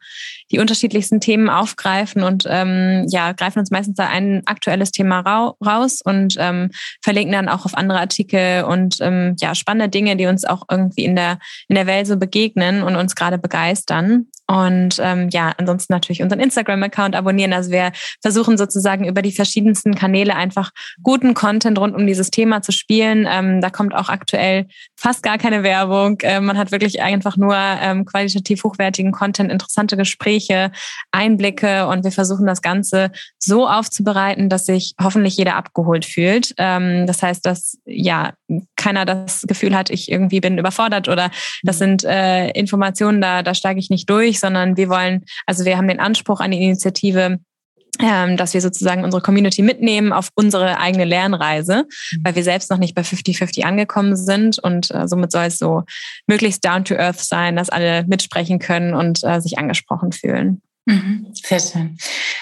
die 0.51 0.59
unterschiedlichsten 0.59 1.19
Themen 1.19 1.49
aufgreifen 1.49 2.23
und 2.23 2.45
ähm, 2.47 3.05
ja, 3.09 3.31
greifen 3.31 3.59
uns 3.59 3.71
meistens 3.71 3.95
da 3.95 4.07
ein 4.07 4.43
aktuelles 4.45 4.91
Thema 4.91 5.21
ra 5.21 5.53
raus 5.65 6.01
und 6.03 6.35
ähm, 6.39 6.71
verlinken 7.01 7.33
dann 7.33 7.49
auch 7.49 7.65
auf 7.65 7.75
andere 7.75 7.99
Artikel 7.99 8.63
und 8.63 8.97
ähm, 9.01 9.35
ja, 9.39 9.55
spannende 9.55 9.89
Dinge, 9.89 10.15
die 10.15 10.27
uns 10.27 10.45
auch 10.45 10.63
irgendwie 10.69 11.05
in 11.05 11.15
der, 11.15 11.39
in 11.67 11.75
der 11.75 11.87
Welt 11.87 12.07
so 12.07 12.17
begegnen 12.17 12.83
und 12.83 12.95
uns 12.95 13.15
gerade 13.15 13.37
begeistern. 13.37 14.27
Und 14.51 14.99
ähm, 15.01 15.29
ja, 15.29 15.53
ansonsten 15.57 15.93
natürlich 15.93 16.21
unseren 16.21 16.41
Instagram-Account 16.41 17.15
abonnieren. 17.15 17.53
Also 17.53 17.71
wir 17.71 17.93
versuchen 18.21 18.57
sozusagen 18.57 19.07
über 19.07 19.21
die 19.21 19.31
verschiedensten 19.31 19.95
Kanäle 19.95 20.35
einfach 20.35 20.71
guten 21.01 21.33
Content 21.33 21.79
rund 21.79 21.95
um 21.95 22.05
dieses 22.05 22.31
Thema 22.31 22.61
zu 22.61 22.73
spielen. 22.73 23.25
Ähm, 23.29 23.61
da 23.61 23.69
kommt 23.69 23.95
auch 23.95 24.09
aktuell 24.09 24.67
fast 24.97 25.23
gar 25.23 25.37
keine 25.37 25.63
Werbung. 25.63 26.19
Äh, 26.19 26.41
man 26.41 26.57
hat 26.57 26.73
wirklich 26.73 27.01
einfach 27.01 27.37
nur 27.37 27.55
ähm, 27.55 28.03
qualitativ 28.03 28.65
hochwertigen 28.65 29.13
Content, 29.13 29.49
interessante 29.49 29.95
Gespräche, 29.95 30.40
Einblicke 31.11 31.87
und 31.87 32.03
wir 32.03 32.11
versuchen 32.11 32.45
das 32.45 32.61
Ganze 32.61 33.11
so 33.37 33.67
aufzubereiten, 33.67 34.49
dass 34.49 34.65
sich 34.65 34.93
hoffentlich 35.01 35.37
jeder 35.37 35.55
abgeholt 35.55 36.05
fühlt. 36.05 36.53
Ähm, 36.57 37.05
das 37.07 37.21
heißt, 37.21 37.45
dass 37.45 37.77
ja 37.85 38.33
keiner 38.75 39.05
das 39.05 39.43
Gefühl 39.47 39.75
hat, 39.75 39.89
ich 39.89 40.11
irgendwie 40.11 40.39
bin 40.39 40.57
überfordert 40.57 41.07
oder 41.07 41.31
das 41.63 41.77
mhm. 41.77 41.79
sind 41.79 42.03
äh, 42.03 42.49
Informationen, 42.49 43.21
da, 43.21 43.43
da 43.43 43.53
steige 43.53 43.79
ich 43.79 43.89
nicht 43.89 44.09
durch, 44.09 44.39
sondern 44.39 44.77
wir 44.77 44.89
wollen, 44.89 45.23
also 45.45 45.65
wir 45.65 45.77
haben 45.77 45.87
den 45.87 45.99
Anspruch 45.99 46.39
an 46.39 46.51
die 46.51 46.63
Initiative, 46.63 47.39
ähm, 47.99 48.37
dass 48.37 48.53
wir 48.53 48.61
sozusagen 48.61 49.03
unsere 49.03 49.21
Community 49.21 49.61
mitnehmen 49.61 50.13
auf 50.13 50.29
unsere 50.35 50.79
eigene 50.79 51.05
Lernreise, 51.05 51.85
mhm. 51.85 52.21
weil 52.23 52.35
wir 52.35 52.43
selbst 52.43 52.71
noch 52.71 52.77
nicht 52.77 52.95
bei 52.95 53.01
50-50 53.01 53.63
angekommen 53.63 54.15
sind 54.15 54.59
und 54.59 54.91
äh, 54.91 55.07
somit 55.07 55.31
soll 55.31 55.45
es 55.45 55.57
so 55.57 55.83
möglichst 56.27 56.63
down 56.65 56.85
to 56.85 56.95
earth 56.95 57.19
sein, 57.19 57.55
dass 57.55 57.69
alle 57.69 58.05
mitsprechen 58.07 58.59
können 58.59 58.93
und 58.93 59.23
äh, 59.23 59.41
sich 59.41 59.57
angesprochen 59.57 60.11
fühlen. 60.11 60.61
Mhm, 60.85 61.27
sehr 61.33 61.59
schön. 61.59 61.97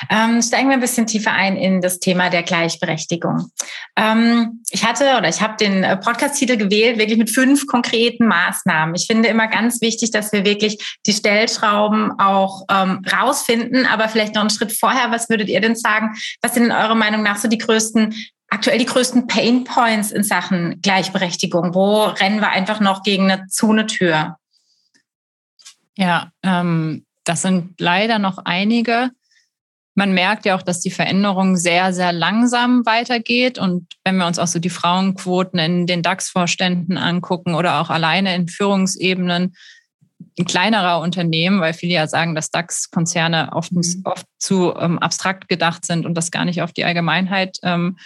Ähm, 0.09 0.41
steigen 0.41 0.69
wir 0.69 0.75
ein 0.75 0.79
bisschen 0.79 1.05
tiefer 1.05 1.33
ein 1.33 1.57
in 1.57 1.81
das 1.81 1.99
Thema 1.99 2.29
der 2.29 2.43
Gleichberechtigung. 2.43 3.51
Ähm, 3.97 4.63
ich 4.69 4.85
hatte 4.85 5.17
oder 5.17 5.27
ich 5.27 5.41
habe 5.41 5.57
den 5.57 5.83
äh, 5.83 5.97
Podcast-Titel 5.97 6.55
gewählt, 6.55 6.97
wirklich 6.97 7.17
mit 7.17 7.29
fünf 7.29 7.67
konkreten 7.67 8.27
Maßnahmen. 8.27 8.95
Ich 8.95 9.07
finde 9.07 9.27
immer 9.27 9.47
ganz 9.47 9.81
wichtig, 9.81 10.11
dass 10.11 10.31
wir 10.31 10.45
wirklich 10.45 10.97
die 11.05 11.11
Stellschrauben 11.11 12.17
auch 12.17 12.63
ähm, 12.71 13.01
rausfinden. 13.11 13.85
Aber 13.85 14.07
vielleicht 14.07 14.35
noch 14.35 14.41
einen 14.41 14.49
Schritt 14.49 14.71
vorher, 14.71 15.11
was 15.11 15.29
würdet 15.29 15.49
ihr 15.49 15.59
denn 15.59 15.75
sagen? 15.75 16.15
Was 16.41 16.53
sind 16.53 16.63
in 16.63 16.71
eurer 16.71 16.95
Meinung 16.95 17.23
nach 17.23 17.37
so 17.37 17.49
die 17.49 17.57
größten 17.57 18.15
aktuell 18.51 18.79
die 18.79 18.85
größten 18.85 19.27
Pain 19.27 19.63
Points 19.63 20.11
in 20.11 20.23
Sachen 20.23 20.81
Gleichberechtigung? 20.81 21.75
Wo 21.75 22.05
rennen 22.05 22.39
wir 22.39 22.49
einfach 22.49 22.79
noch 22.79 23.03
gegen 23.03 23.29
eine 23.29 23.47
Zune 23.47 23.85
Tür? 23.85 24.37
Ja, 25.97 26.31
ähm, 26.43 27.05
das 27.29 27.43
sind 27.43 27.79
leider 27.79 28.17
noch 28.17 28.39
einige. 28.43 29.11
Man 29.93 30.13
merkt 30.13 30.45
ja 30.45 30.55
auch, 30.55 30.63
dass 30.63 30.79
die 30.79 30.89
Veränderung 30.89 31.57
sehr, 31.57 31.93
sehr 31.93 32.11
langsam 32.11 32.87
weitergeht. 32.87 33.59
Und 33.59 33.85
wenn 34.03 34.17
wir 34.17 34.25
uns 34.25 34.39
auch 34.39 34.47
so 34.47 34.57
die 34.57 34.71
Frauenquoten 34.71 35.59
in 35.59 35.85
den 35.85 36.01
DAX-Vorständen 36.01 36.97
angucken 36.97 37.53
oder 37.53 37.81
auch 37.81 37.91
alleine 37.91 38.33
in 38.33 38.47
Führungsebenen 38.47 39.55
in 40.35 40.45
kleinerer 40.45 41.01
Unternehmen, 41.01 41.61
weil 41.61 41.73
viele 41.73 41.93
ja 41.93 42.07
sagen, 42.07 42.33
dass 42.33 42.49
DAX-Konzerne 42.49 43.49
oft, 43.51 43.73
mhm. 43.73 44.01
oft 44.05 44.25
zu 44.39 44.73
ähm, 44.75 44.97
abstrakt 44.97 45.47
gedacht 45.47 45.85
sind 45.85 46.07
und 46.07 46.15
das 46.15 46.31
gar 46.31 46.45
nicht 46.45 46.63
auf 46.63 46.73
die 46.73 46.83
Allgemeinheit 46.83 47.59
ähm, 47.61 47.99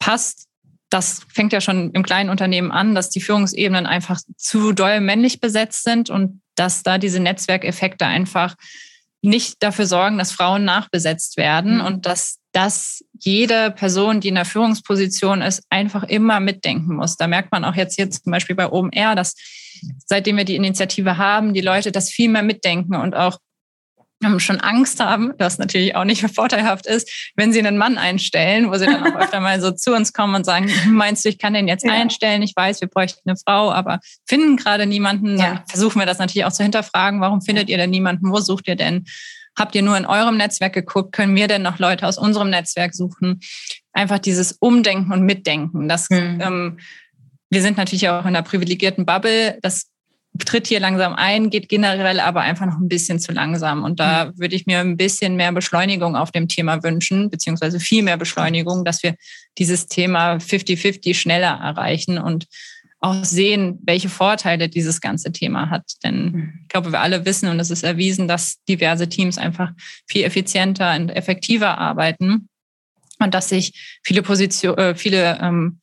passt. 0.00 0.48
Das 0.90 1.24
fängt 1.32 1.52
ja 1.52 1.60
schon 1.60 1.92
im 1.92 2.02
kleinen 2.02 2.30
Unternehmen 2.30 2.72
an, 2.72 2.96
dass 2.96 3.10
die 3.10 3.20
Führungsebenen 3.20 3.86
einfach 3.86 4.20
zu 4.36 4.72
doll 4.72 5.00
männlich 5.00 5.40
besetzt 5.40 5.84
sind 5.84 6.10
und 6.10 6.40
dass 6.56 6.82
da 6.82 6.98
diese 6.98 7.20
Netzwerkeffekte 7.20 8.06
einfach 8.06 8.54
nicht 9.22 9.62
dafür 9.62 9.86
sorgen, 9.86 10.18
dass 10.18 10.32
Frauen 10.32 10.64
nachbesetzt 10.64 11.36
werden 11.36 11.76
mhm. 11.76 11.84
und 11.84 12.06
dass 12.06 12.38
dass 12.56 13.04
jede 13.12 13.70
Person, 13.70 14.20
die 14.22 14.28
in 14.28 14.34
der 14.34 14.46
Führungsposition 14.46 15.42
ist, 15.42 15.62
einfach 15.68 16.04
immer 16.04 16.40
mitdenken 16.40 16.94
muss. 16.94 17.18
Da 17.18 17.26
merkt 17.26 17.52
man 17.52 17.66
auch 17.66 17.74
jetzt 17.74 17.96
hier 17.96 18.10
zum 18.10 18.32
Beispiel 18.32 18.56
bei 18.56 18.72
OMR, 18.72 19.14
dass 19.14 19.34
seitdem 20.06 20.38
wir 20.38 20.46
die 20.46 20.56
Initiative 20.56 21.18
haben, 21.18 21.52
die 21.52 21.60
Leute 21.60 21.92
das 21.92 22.08
viel 22.08 22.30
mehr 22.30 22.42
mitdenken 22.42 22.94
und 22.96 23.14
auch 23.14 23.36
schon 24.38 24.60
Angst 24.60 25.00
haben, 25.00 25.32
was 25.38 25.58
natürlich 25.58 25.94
auch 25.94 26.04
nicht 26.04 26.22
vorteilhaft 26.34 26.86
ist, 26.86 27.32
wenn 27.36 27.52
sie 27.52 27.58
einen 27.58 27.78
Mann 27.78 27.98
einstellen, 27.98 28.70
wo 28.70 28.76
sie 28.76 28.86
dann 28.86 29.02
auch 29.02 29.20
öfter 29.20 29.40
mal 29.40 29.60
so 29.60 29.70
zu 29.70 29.94
uns 29.94 30.12
kommen 30.12 30.34
und 30.34 30.44
sagen, 30.44 30.70
meinst 30.88 31.24
du, 31.24 31.28
ich 31.28 31.38
kann 31.38 31.54
den 31.54 31.68
jetzt 31.68 31.84
ja. 31.84 31.92
einstellen? 31.92 32.42
Ich 32.42 32.54
weiß, 32.54 32.80
wir 32.80 32.88
bräuchten 32.88 33.28
eine 33.28 33.36
Frau, 33.36 33.72
aber 33.72 34.00
finden 34.26 34.56
gerade 34.56 34.86
niemanden. 34.86 35.38
Dann 35.38 35.60
versuchen 35.68 36.00
wir 36.00 36.06
das 36.06 36.18
natürlich 36.18 36.44
auch 36.44 36.52
zu 36.52 36.62
hinterfragen. 36.62 37.20
Warum 37.20 37.40
findet 37.40 37.68
ihr 37.68 37.76
denn 37.76 37.90
niemanden? 37.90 38.30
Wo 38.30 38.40
sucht 38.40 38.68
ihr 38.68 38.76
denn? 38.76 39.04
Habt 39.58 39.74
ihr 39.74 39.82
nur 39.82 39.96
in 39.96 40.04
eurem 40.04 40.36
Netzwerk 40.36 40.74
geguckt? 40.74 41.12
Können 41.12 41.34
wir 41.34 41.48
denn 41.48 41.62
noch 41.62 41.78
Leute 41.78 42.06
aus 42.06 42.18
unserem 42.18 42.50
Netzwerk 42.50 42.94
suchen? 42.94 43.40
Einfach 43.92 44.18
dieses 44.18 44.52
Umdenken 44.52 45.12
und 45.12 45.22
Mitdenken. 45.22 45.88
Das, 45.88 46.10
mhm. 46.10 46.40
ähm, 46.40 46.78
wir 47.48 47.62
sind 47.62 47.78
natürlich 47.78 48.08
auch 48.08 48.22
in 48.22 48.28
einer 48.28 48.42
privilegierten 48.42 49.06
Bubble. 49.06 49.58
Das 49.62 49.86
tritt 50.38 50.66
hier 50.66 50.80
langsam 50.80 51.14
ein, 51.14 51.50
geht 51.50 51.68
generell 51.68 52.20
aber 52.20 52.40
einfach 52.40 52.66
noch 52.66 52.78
ein 52.78 52.88
bisschen 52.88 53.18
zu 53.18 53.32
langsam. 53.32 53.84
Und 53.84 54.00
da 54.00 54.26
mhm. 54.26 54.38
würde 54.38 54.56
ich 54.56 54.66
mir 54.66 54.80
ein 54.80 54.96
bisschen 54.96 55.36
mehr 55.36 55.52
Beschleunigung 55.52 56.16
auf 56.16 56.32
dem 56.32 56.48
Thema 56.48 56.82
wünschen, 56.82 57.30
beziehungsweise 57.30 57.80
viel 57.80 58.02
mehr 58.02 58.16
Beschleunigung, 58.16 58.84
dass 58.84 59.02
wir 59.02 59.14
dieses 59.58 59.86
Thema 59.86 60.36
50-50 60.36 61.14
schneller 61.14 61.60
erreichen 61.62 62.18
und 62.18 62.46
auch 63.00 63.24
sehen, 63.24 63.78
welche 63.84 64.08
Vorteile 64.08 64.68
dieses 64.68 65.00
ganze 65.00 65.30
Thema 65.30 65.70
hat. 65.70 65.84
Denn 66.02 66.24
mhm. 66.24 66.58
ich 66.62 66.68
glaube, 66.68 66.92
wir 66.92 67.00
alle 67.00 67.24
wissen 67.24 67.48
und 67.48 67.60
es 67.60 67.70
ist 67.70 67.84
erwiesen, 67.84 68.26
dass 68.26 68.62
diverse 68.64 69.08
Teams 69.08 69.38
einfach 69.38 69.72
viel 70.06 70.24
effizienter 70.24 70.94
und 70.96 71.10
effektiver 71.10 71.78
arbeiten 71.78 72.48
und 73.18 73.34
dass 73.34 73.48
sich 73.48 73.98
viele 74.02 74.22
Position, 74.22 74.76
äh, 74.78 74.94
viele 74.94 75.38
ähm, 75.40 75.80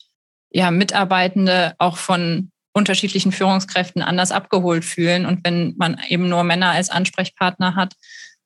ja, 0.51 0.71
Mitarbeitende 0.71 1.73
auch 1.77 1.97
von 1.97 2.51
unterschiedlichen 2.73 3.31
Führungskräften 3.31 4.01
anders 4.01 4.31
abgeholt 4.31 4.83
fühlen. 4.83 5.25
Und 5.25 5.45
wenn 5.45 5.75
man 5.77 5.99
eben 6.09 6.27
nur 6.27 6.43
Männer 6.43 6.71
als 6.71 6.89
Ansprechpartner 6.89 7.75
hat, 7.75 7.93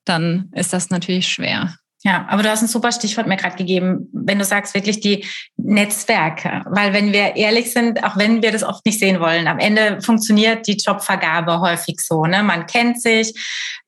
dann 0.06 0.52
ist 0.54 0.74
das 0.74 0.90
natürlich 0.90 1.28
schwer. 1.28 1.76
Ja, 2.04 2.28
aber 2.30 2.44
du 2.44 2.50
hast 2.50 2.62
ein 2.62 2.68
super 2.68 2.92
Stichwort 2.92 3.28
mir 3.28 3.38
gerade 3.38 3.56
gegeben, 3.56 4.08
wenn 4.14 4.38
du 4.38 4.46
sagst 4.46 4.76
wirklich 4.76 5.00
die 5.00 5.26
Netzwerke. 5.58 6.64
Weil 6.70 6.94
wenn 6.94 7.12
wir 7.12 7.36
ehrlich 7.36 7.74
sind, 7.74 8.04
auch 8.04 8.16
wenn 8.18 8.44
wir 8.44 8.52
das 8.52 8.64
oft 8.64 8.86
nicht 8.86 9.00
sehen 9.00 9.20
wollen, 9.20 9.48
am 9.48 9.58
Ende 9.58 10.00
funktioniert 10.02 10.68
die 10.68 10.78
Jobvergabe 10.78 11.60
häufig 11.60 12.00
so. 12.00 12.24
Ne? 12.26 12.44
Man 12.44 12.68
kennt 12.68 13.02
sich. 13.02 13.34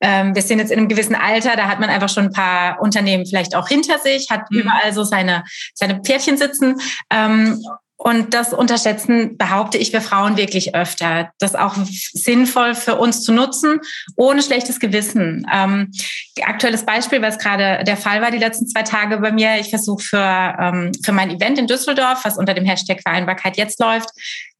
Ähm, 0.00 0.34
wir 0.34 0.42
sind 0.42 0.58
jetzt 0.58 0.72
in 0.72 0.78
einem 0.78 0.88
gewissen 0.88 1.14
Alter, 1.14 1.54
da 1.54 1.68
hat 1.68 1.78
man 1.78 1.88
einfach 1.88 2.08
schon 2.08 2.26
ein 2.26 2.32
paar 2.32 2.80
Unternehmen 2.82 3.26
vielleicht 3.26 3.54
auch 3.54 3.68
hinter 3.68 3.98
sich, 3.98 4.28
hat 4.28 4.50
mhm. 4.50 4.60
überall 4.60 4.92
so 4.92 5.04
seine, 5.04 5.44
seine 5.74 6.00
Pferdchen 6.00 6.36
sitzen. 6.36 6.80
Ähm, 7.10 7.62
und 8.02 8.32
das 8.32 8.54
unterschätzen, 8.54 9.36
behaupte 9.36 9.76
ich, 9.76 9.92
wir 9.92 10.00
Frauen 10.00 10.38
wirklich 10.38 10.74
öfter. 10.74 11.32
Das 11.38 11.54
auch 11.54 11.74
sinnvoll 11.84 12.74
für 12.74 12.96
uns 12.96 13.22
zu 13.22 13.30
nutzen, 13.30 13.78
ohne 14.16 14.42
schlechtes 14.42 14.80
Gewissen. 14.80 15.46
Ähm, 15.52 15.92
aktuelles 16.40 16.86
Beispiel, 16.86 17.20
was 17.20 17.36
gerade 17.36 17.84
der 17.84 17.98
Fall 17.98 18.22
war 18.22 18.30
die 18.30 18.38
letzten 18.38 18.66
zwei 18.66 18.84
Tage 18.84 19.18
bei 19.18 19.32
mir. 19.32 19.56
Ich 19.60 19.68
versuche 19.68 20.02
für, 20.02 20.56
ähm, 20.58 20.92
für 21.04 21.12
mein 21.12 21.30
Event 21.30 21.58
in 21.58 21.66
Düsseldorf, 21.66 22.24
was 22.24 22.38
unter 22.38 22.54
dem 22.54 22.64
Hashtag 22.64 23.02
Vereinbarkeit 23.02 23.58
jetzt 23.58 23.78
läuft, 23.80 24.08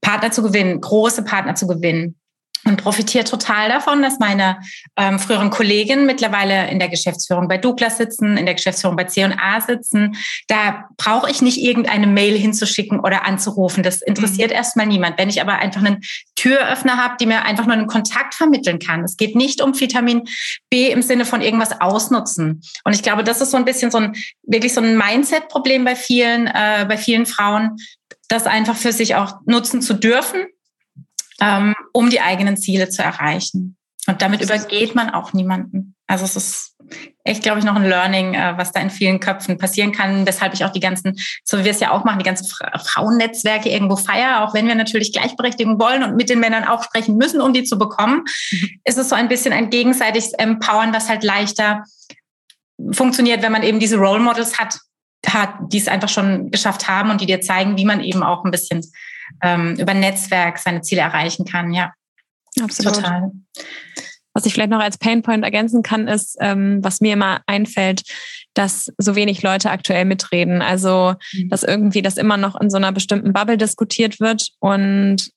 Partner 0.03 0.31
zu 0.31 0.43
gewinnen, 0.43 0.79
große 0.79 1.25
Partner 1.25 1.55
zu 1.55 1.67
gewinnen 1.67 2.21
und 2.65 2.77
profitiere 2.83 3.25
total 3.25 3.69
davon, 3.69 4.03
dass 4.03 4.19
meine 4.19 4.59
ähm, 4.97 5.19
früheren 5.19 5.51
Kolleginnen 5.51 6.07
mittlerweile 6.07 6.69
in 6.71 6.79
der 6.79 6.89
Geschäftsführung 6.89 7.49
bei 7.49 7.59
Douglas 7.59 7.97
sitzen, 7.97 8.37
in 8.37 8.45
der 8.45 8.55
Geschäftsführung 8.55 8.97
bei 8.97 9.05
C&A 9.05 9.61
sitzen. 9.61 10.17
Da 10.47 10.85
brauche 10.97 11.31
ich 11.31 11.41
nicht 11.41 11.59
irgendeine 11.59 12.07
Mail 12.07 12.37
hinzuschicken 12.37 13.01
oder 13.01 13.25
anzurufen. 13.25 13.83
Das 13.83 14.03
interessiert 14.03 14.51
mhm. 14.51 14.57
erstmal 14.57 14.87
niemand. 14.87 15.19
Wenn 15.19 15.31
ich 15.31 15.41
aber 15.41 15.55
einfach 15.55 15.83
einen 15.83 16.03
Türöffner 16.37 16.97
habe, 16.97 17.17
die 17.19 17.27
mir 17.27 17.45
einfach 17.45 17.67
nur 17.67 17.75
einen 17.75 17.87
Kontakt 17.87 18.35
vermitteln 18.35 18.79
kann. 18.79 19.05
Es 19.05 19.17
geht 19.17 19.37
nicht 19.37 19.63
um 19.63 19.79
Vitamin 19.79 20.23
B 20.69 20.91
im 20.91 21.03
Sinne 21.03 21.25
von 21.25 21.41
irgendwas 21.41 21.81
ausnutzen. 21.81 22.63
Und 22.85 22.95
ich 22.95 23.03
glaube, 23.03 23.25
das 23.25 23.41
ist 23.41 23.51
so 23.51 23.57
ein 23.57 23.65
bisschen 23.65 23.91
so 23.91 23.99
ein 23.99 24.17
wirklich 24.43 24.75
so 24.75 24.81
ein 24.81 24.97
Mindset-Problem 24.97 25.85
bei 25.85 25.97
vielen, 25.97 26.47
äh, 26.47 26.87
bei 26.89 26.97
vielen 26.97 27.27
Frauen, 27.27 27.77
das 28.29 28.47
einfach 28.47 28.77
für 28.77 28.93
sich 28.93 29.17
auch 29.17 29.41
nutzen 29.45 29.83
zu 29.83 29.95
dürfen 29.95 30.47
ähm, 31.41 31.75
um 31.93 32.11
die 32.11 32.21
eigenen 32.21 32.57
Ziele 32.57 32.89
zu 32.89 33.03
erreichen. 33.03 33.77
Und 34.07 34.23
damit 34.23 34.41
übergeht 34.43 34.95
man 34.95 35.11
auch 35.11 35.33
niemanden. 35.33 35.95
Also 36.07 36.25
es 36.25 36.35
ist 36.35 36.77
echt, 37.23 37.43
glaube 37.43 37.61
ich, 37.61 37.65
noch 37.65 37.77
ein 37.77 37.85
Learning, 37.85 38.35
äh, 38.35 38.55
was 38.57 38.73
da 38.73 38.81
in 38.81 38.91
vielen 38.91 39.21
Köpfen 39.21 39.59
passieren 39.59 39.93
kann, 39.93 40.27
weshalb 40.27 40.55
ich 40.55 40.65
auch 40.65 40.73
die 40.73 40.81
ganzen, 40.81 41.17
so 41.45 41.59
wie 41.59 41.65
wir 41.65 41.71
es 41.71 41.81
ja 41.81 41.93
auch 41.93 42.05
machen, 42.05 42.19
die 42.19 42.25
ganzen 42.25 42.47
Frauennetzwerke 42.47 43.69
irgendwo 43.69 43.97
feier, 43.97 44.43
auch 44.43 44.55
wenn 44.55 44.67
wir 44.67 44.75
natürlich 44.75 45.13
Gleichberechtigung 45.13 45.79
wollen 45.79 46.03
und 46.03 46.17
mit 46.17 46.31
den 46.31 46.41
Männern 46.41 46.65
auch 46.65 46.83
sprechen 46.83 47.17
müssen, 47.17 47.41
um 47.41 47.53
die 47.53 47.65
zu 47.65 47.79
bekommen, 47.79 48.25
mhm. 48.51 48.81
ist 48.85 48.99
es 48.99 49.11
so 49.11 49.15
ein 49.15 49.29
bisschen 49.29 49.53
ein 49.53 49.71
gegenseitiges 49.71 50.33
Empowern, 50.33 50.93
was 50.93 51.09
halt 51.09 51.23
leichter 51.23 51.85
funktioniert, 52.93 53.43
wenn 53.43 53.53
man 53.53 53.63
eben 53.63 53.79
diese 53.79 53.99
Role 53.99 54.21
Models 54.21 54.59
hat, 54.59 54.79
hat, 55.27 55.51
die 55.71 55.79
es 55.79 55.89
einfach 55.89 56.09
schon 56.09 56.51
geschafft 56.51 56.89
haben 56.89 57.11
und 57.11 57.21
die 57.21 57.27
dir 57.27 57.41
zeigen, 57.43 57.77
wie 57.77 57.85
man 57.85 58.01
eben 58.01 58.23
auch 58.23 58.45
ein 58.45 58.51
bisschen 58.51 58.81
ähm, 59.43 59.77
über 59.77 59.95
Netzwerk 59.95 60.59
seine 60.59 60.83
Ziele 60.83 61.03
erreichen 61.03 61.45
kann. 61.45 61.73
Ja, 61.73 61.93
absolut. 62.61 62.97
Total. 62.97 63.31
Was 64.33 64.47
ich 64.47 64.55
vielleicht 64.55 64.71
noch 64.71 64.81
als 64.81 64.99
Painpoint 64.99 65.45
ergänzen 65.45 65.83
kann, 65.83 66.07
ist, 66.07 66.37
ähm, 66.41 66.79
was 66.83 67.01
mir 67.01 67.15
immer 67.15 67.41
einfällt, 67.47 68.03
dass 68.55 68.93
so 68.97 69.17
wenig 69.17 69.43
Leute 69.43 69.71
aktuell 69.71 70.05
mitreden. 70.05 70.63
Also, 70.63 71.15
mhm. 71.33 71.49
dass 71.49 71.63
irgendwie 71.65 72.03
das 72.03 72.17
immer 72.17 72.37
noch 72.37 72.61
in 72.61 72.71
so 72.71 72.77
einer 72.77 72.93
bestimmten 72.93 73.33
Bubble 73.33 73.59
diskutiert 73.59 74.21
wird 74.21 74.51
und 74.61 75.31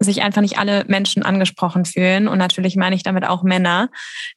sich 0.00 0.22
einfach 0.22 0.40
nicht 0.40 0.58
alle 0.58 0.84
Menschen 0.88 1.22
angesprochen 1.22 1.84
fühlen. 1.84 2.26
Und 2.26 2.38
natürlich 2.38 2.76
meine 2.76 2.96
ich 2.96 3.02
damit 3.02 3.24
auch 3.26 3.42
Männer, 3.42 3.90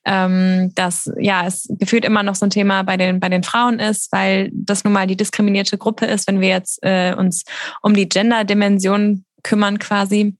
ähm, 0.06 0.72
dass 0.76 1.10
ja 1.18 1.48
es 1.48 1.68
gefühlt 1.80 2.06
immer 2.06 2.22
noch 2.22 2.36
so 2.36 2.46
ein 2.46 2.50
Thema 2.50 2.84
bei 2.84 2.98
den, 2.98 3.20
bei 3.20 3.30
den 3.30 3.44
Frauen 3.44 3.80
ist, 3.80 4.12
weil 4.12 4.52
das 4.54 4.84
nun 4.84 4.94
mal 4.94 5.08
die 5.08 5.18
diskriminierte 5.18 5.78
Gruppe 5.78 6.06
ist, 6.06 6.28
wenn 6.28 6.42
wir 6.42 6.50
jetzt 6.50 6.80
äh, 6.84 7.16
uns 7.18 7.44
um 7.82 7.94
die 7.94 8.10
Gender-Dimension 8.10 9.24
kümmern 9.42 9.80
quasi 9.80 10.38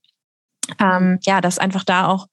ähm, 0.80 1.18
ja, 1.22 1.40
dass 1.40 1.58
einfach 1.58 1.84
da 1.84 2.06
auch 2.06 2.26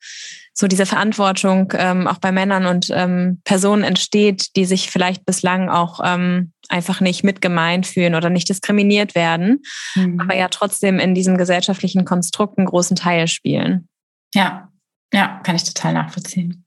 so 0.53 0.67
diese 0.67 0.85
Verantwortung 0.85 1.73
ähm, 1.77 2.07
auch 2.07 2.17
bei 2.17 2.31
Männern 2.31 2.65
und 2.65 2.87
ähm, 2.91 3.41
Personen 3.43 3.83
entsteht, 3.83 4.55
die 4.55 4.65
sich 4.65 4.91
vielleicht 4.91 5.25
bislang 5.25 5.69
auch 5.69 5.99
ähm, 6.03 6.51
einfach 6.69 7.01
nicht 7.01 7.23
mitgemeint 7.23 7.87
fühlen 7.87 8.15
oder 8.15 8.29
nicht 8.29 8.49
diskriminiert 8.49 9.15
werden, 9.15 9.61
mhm. 9.95 10.19
aber 10.19 10.35
ja 10.35 10.49
trotzdem 10.49 10.99
in 10.99 11.15
diesem 11.15 11.37
gesellschaftlichen 11.37 12.05
Konstrukt 12.05 12.57
einen 12.57 12.67
großen 12.67 12.95
Teil 12.95 13.27
spielen. 13.27 13.87
Ja, 14.33 14.69
ja, 15.13 15.41
kann 15.43 15.55
ich 15.55 15.63
total 15.63 15.93
nachvollziehen. 15.93 16.65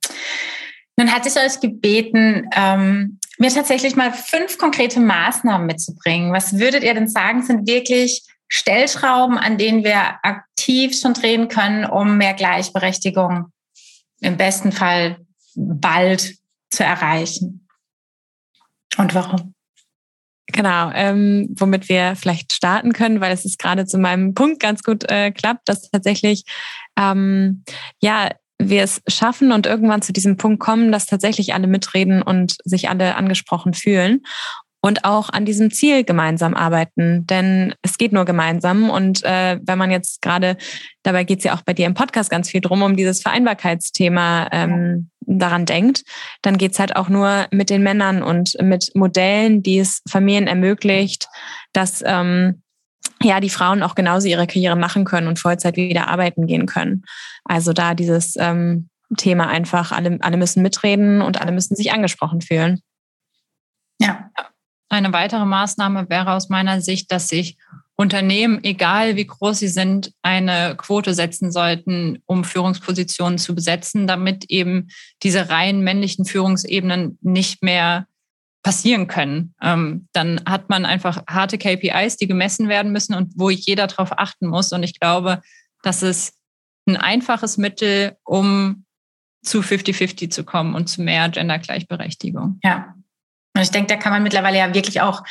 Nun 0.97 1.13
hatte 1.13 1.29
ich 1.29 1.37
euch 1.37 1.61
gebeten, 1.61 2.49
ähm, 2.55 3.19
mir 3.39 3.51
tatsächlich 3.51 3.97
mal 3.97 4.13
fünf 4.13 4.59
konkrete 4.59 5.01
Maßnahmen 5.01 5.67
mitzubringen. 5.67 6.33
Was 6.33 6.59
würdet 6.59 6.85
ihr 6.85 6.95
denn 6.95 7.09
sagen, 7.09 7.43
sind 7.43 7.67
wirklich 7.67 8.23
Stellschrauben, 8.49 9.39
an 9.39 9.59
denen 9.59 9.85
wir 9.85 10.19
aktiv 10.23 10.99
schon 10.99 11.15
drehen 11.15 11.49
können, 11.49 11.85
um 11.85 12.17
mehr 12.17 12.35
Gleichberechtigung 12.35 13.47
im 14.21 14.37
besten 14.37 14.73
Fall 14.73 15.19
bald 15.55 16.37
zu 16.71 16.85
erreichen? 16.85 17.67
Und 18.97 19.15
warum? 19.15 19.55
Genau, 20.47 20.91
ähm, 20.93 21.49
womit 21.59 21.89
wir 21.89 22.15
vielleicht 22.17 22.53
starten 22.53 22.93
können, 22.93 23.21
weil 23.21 23.33
es 23.33 23.45
ist 23.45 23.59
gerade 23.59 23.87
zu 23.87 23.99
meinem 23.99 24.35
Punkt 24.35 24.61
ganz 24.61 24.83
gut 24.83 25.11
äh, 25.11 25.33
klappt, 25.33 25.69
dass 25.69 25.91
tatsächlich 25.91 26.45
ähm, 26.97 27.65
ja 28.01 28.29
wir 28.59 28.85
es 28.85 29.03
schaffen 29.09 29.51
und 29.51 29.67
irgendwann 29.67 30.03
zu 30.03 30.13
diesem 30.13 30.37
Punkt 30.37 30.61
kommen, 30.61 30.93
dass 30.93 31.07
tatsächlich 31.07 31.55
alle 31.55 31.67
mitreden 31.67 32.23
und 32.23 32.57
sich 32.65 32.89
alle 32.89 33.17
angesprochen 33.17 33.75
fühlen 33.75 34.23
und 34.85 35.07
auch 35.07 35.31
an 35.31 35.47
diesem 35.47 35.71
Ziel 35.71 36.05
gemeinsam 36.05 36.53
arbeiten. 36.53 37.27
Denn 37.27 37.75
es 37.81 37.97
geht 37.97 38.13
nur 38.13 38.27
gemeinsam. 38.27 38.91
Und 38.91 39.25
äh, 39.25 39.59
wenn 39.63 39.79
man 39.79 39.91
jetzt 39.91 40.21
gerade, 40.21 40.59
dabei 41.03 41.25
geht 41.25 41.39
es 41.39 41.45
ja 41.45 41.55
auch 41.55 41.63
bei 41.63 41.73
dir 41.73 41.87
im 41.87 41.95
Podcast 41.95 42.29
ganz 42.29 42.51
viel 42.51 42.61
drum, 42.61 42.83
um 42.83 42.95
dieses 42.95 43.23
Vereinbarkeitsthema 43.23 44.51
ähm, 44.53 45.09
daran 45.21 45.65
denkt, 45.65 46.03
dann 46.43 46.59
geht 46.59 46.73
es 46.73 46.79
halt 46.79 46.97
auch 46.97 47.09
nur 47.09 47.47
mit 47.51 47.71
den 47.71 47.83
Männern 47.83 48.23
und 48.23 48.61
mit 48.61 48.91
Modellen, 48.95 49.63
die 49.63 49.79
es 49.79 50.03
Familien 50.07 50.49
ermöglicht, 50.49 51.29
dass 51.73 52.03
ähm, 52.05 52.61
ja, 53.23 53.41
die 53.41 53.49
Frauen 53.49 53.83
auch 53.83 53.95
genauso 53.95 54.29
ihre 54.29 54.47
Karriere 54.47 54.77
machen 54.77 55.07
können 55.07 55.29
und 55.29 55.39
Vollzeit 55.39 55.77
wieder 55.77 56.09
arbeiten 56.09 56.47
gehen 56.47 56.67
können. 56.67 57.05
Also 57.45 57.73
da 57.73 57.95
dieses 57.95 58.37
ähm, 58.37 58.91
Thema 59.17 59.49
einfach, 59.49 59.93
alle, 59.93 60.19
alle 60.21 60.37
müssen 60.37 60.63
mitreden 60.63 61.23
und 61.23 61.41
alle 61.41 61.53
müssen 61.53 61.75
sich 61.75 61.91
angesprochen 61.91 62.43
fühlen. 62.43 62.83
Ja. 63.99 64.31
Eine 64.95 65.13
weitere 65.13 65.45
Maßnahme 65.45 66.09
wäre 66.09 66.33
aus 66.33 66.49
meiner 66.49 66.81
Sicht, 66.81 67.11
dass 67.11 67.29
sich 67.29 67.57
Unternehmen, 67.97 68.63
egal 68.65 69.17
wie 69.17 69.27
groß 69.27 69.59
sie 69.59 69.69
sind, 69.69 70.13
eine 70.23 70.75
Quote 70.77 71.15
setzen 71.15 71.53
sollten, 71.53 72.23
um 72.27 72.45
Führungspositionen 72.45 73.39
zu 73.39 73.55
besetzen, 73.55 74.07
damit 74.07 74.47
eben 74.51 74.89
diese 75.23 75.49
rein 75.49 75.81
männlichen 75.81 76.25
Führungsebenen 76.25 77.19
nicht 77.23 77.63
mehr 77.63 78.07
passieren 78.63 79.07
können. 79.07 79.55
Ähm, 79.63 80.09
dann 80.13 80.41
hat 80.47 80.71
man 80.71 80.87
einfach 80.87 81.23
harte 81.29 81.59
KPIs, 81.59 82.17
die 82.17 82.27
gemessen 82.27 82.69
werden 82.69 82.93
müssen 82.93 83.15
und 83.15 83.33
wo 83.37 83.51
jeder 83.51 83.87
darauf 83.87 84.19
achten 84.19 84.49
muss. 84.49 84.73
Und 84.73 84.83
ich 84.83 84.99
glaube, 84.99 85.43
das 85.83 86.03
ist 86.03 86.35
ein 86.87 86.97
einfaches 86.97 87.59
Mittel, 87.59 88.17
um 88.25 88.85
zu 89.43 89.61
50-50 89.61 90.31
zu 90.31 90.45
kommen 90.45 90.75
und 90.75 90.89
zu 90.89 91.03
mehr 91.03 91.29
Gendergleichberechtigung. 91.29 92.59
Ja. 92.63 92.95
Und 93.55 93.63
ich 93.63 93.71
denke, 93.71 93.89
da 93.89 93.97
kann 93.97 94.13
man 94.13 94.23
mittlerweile 94.23 94.59
ja 94.59 94.75
wirklich 94.75 95.01
auch 95.01 95.23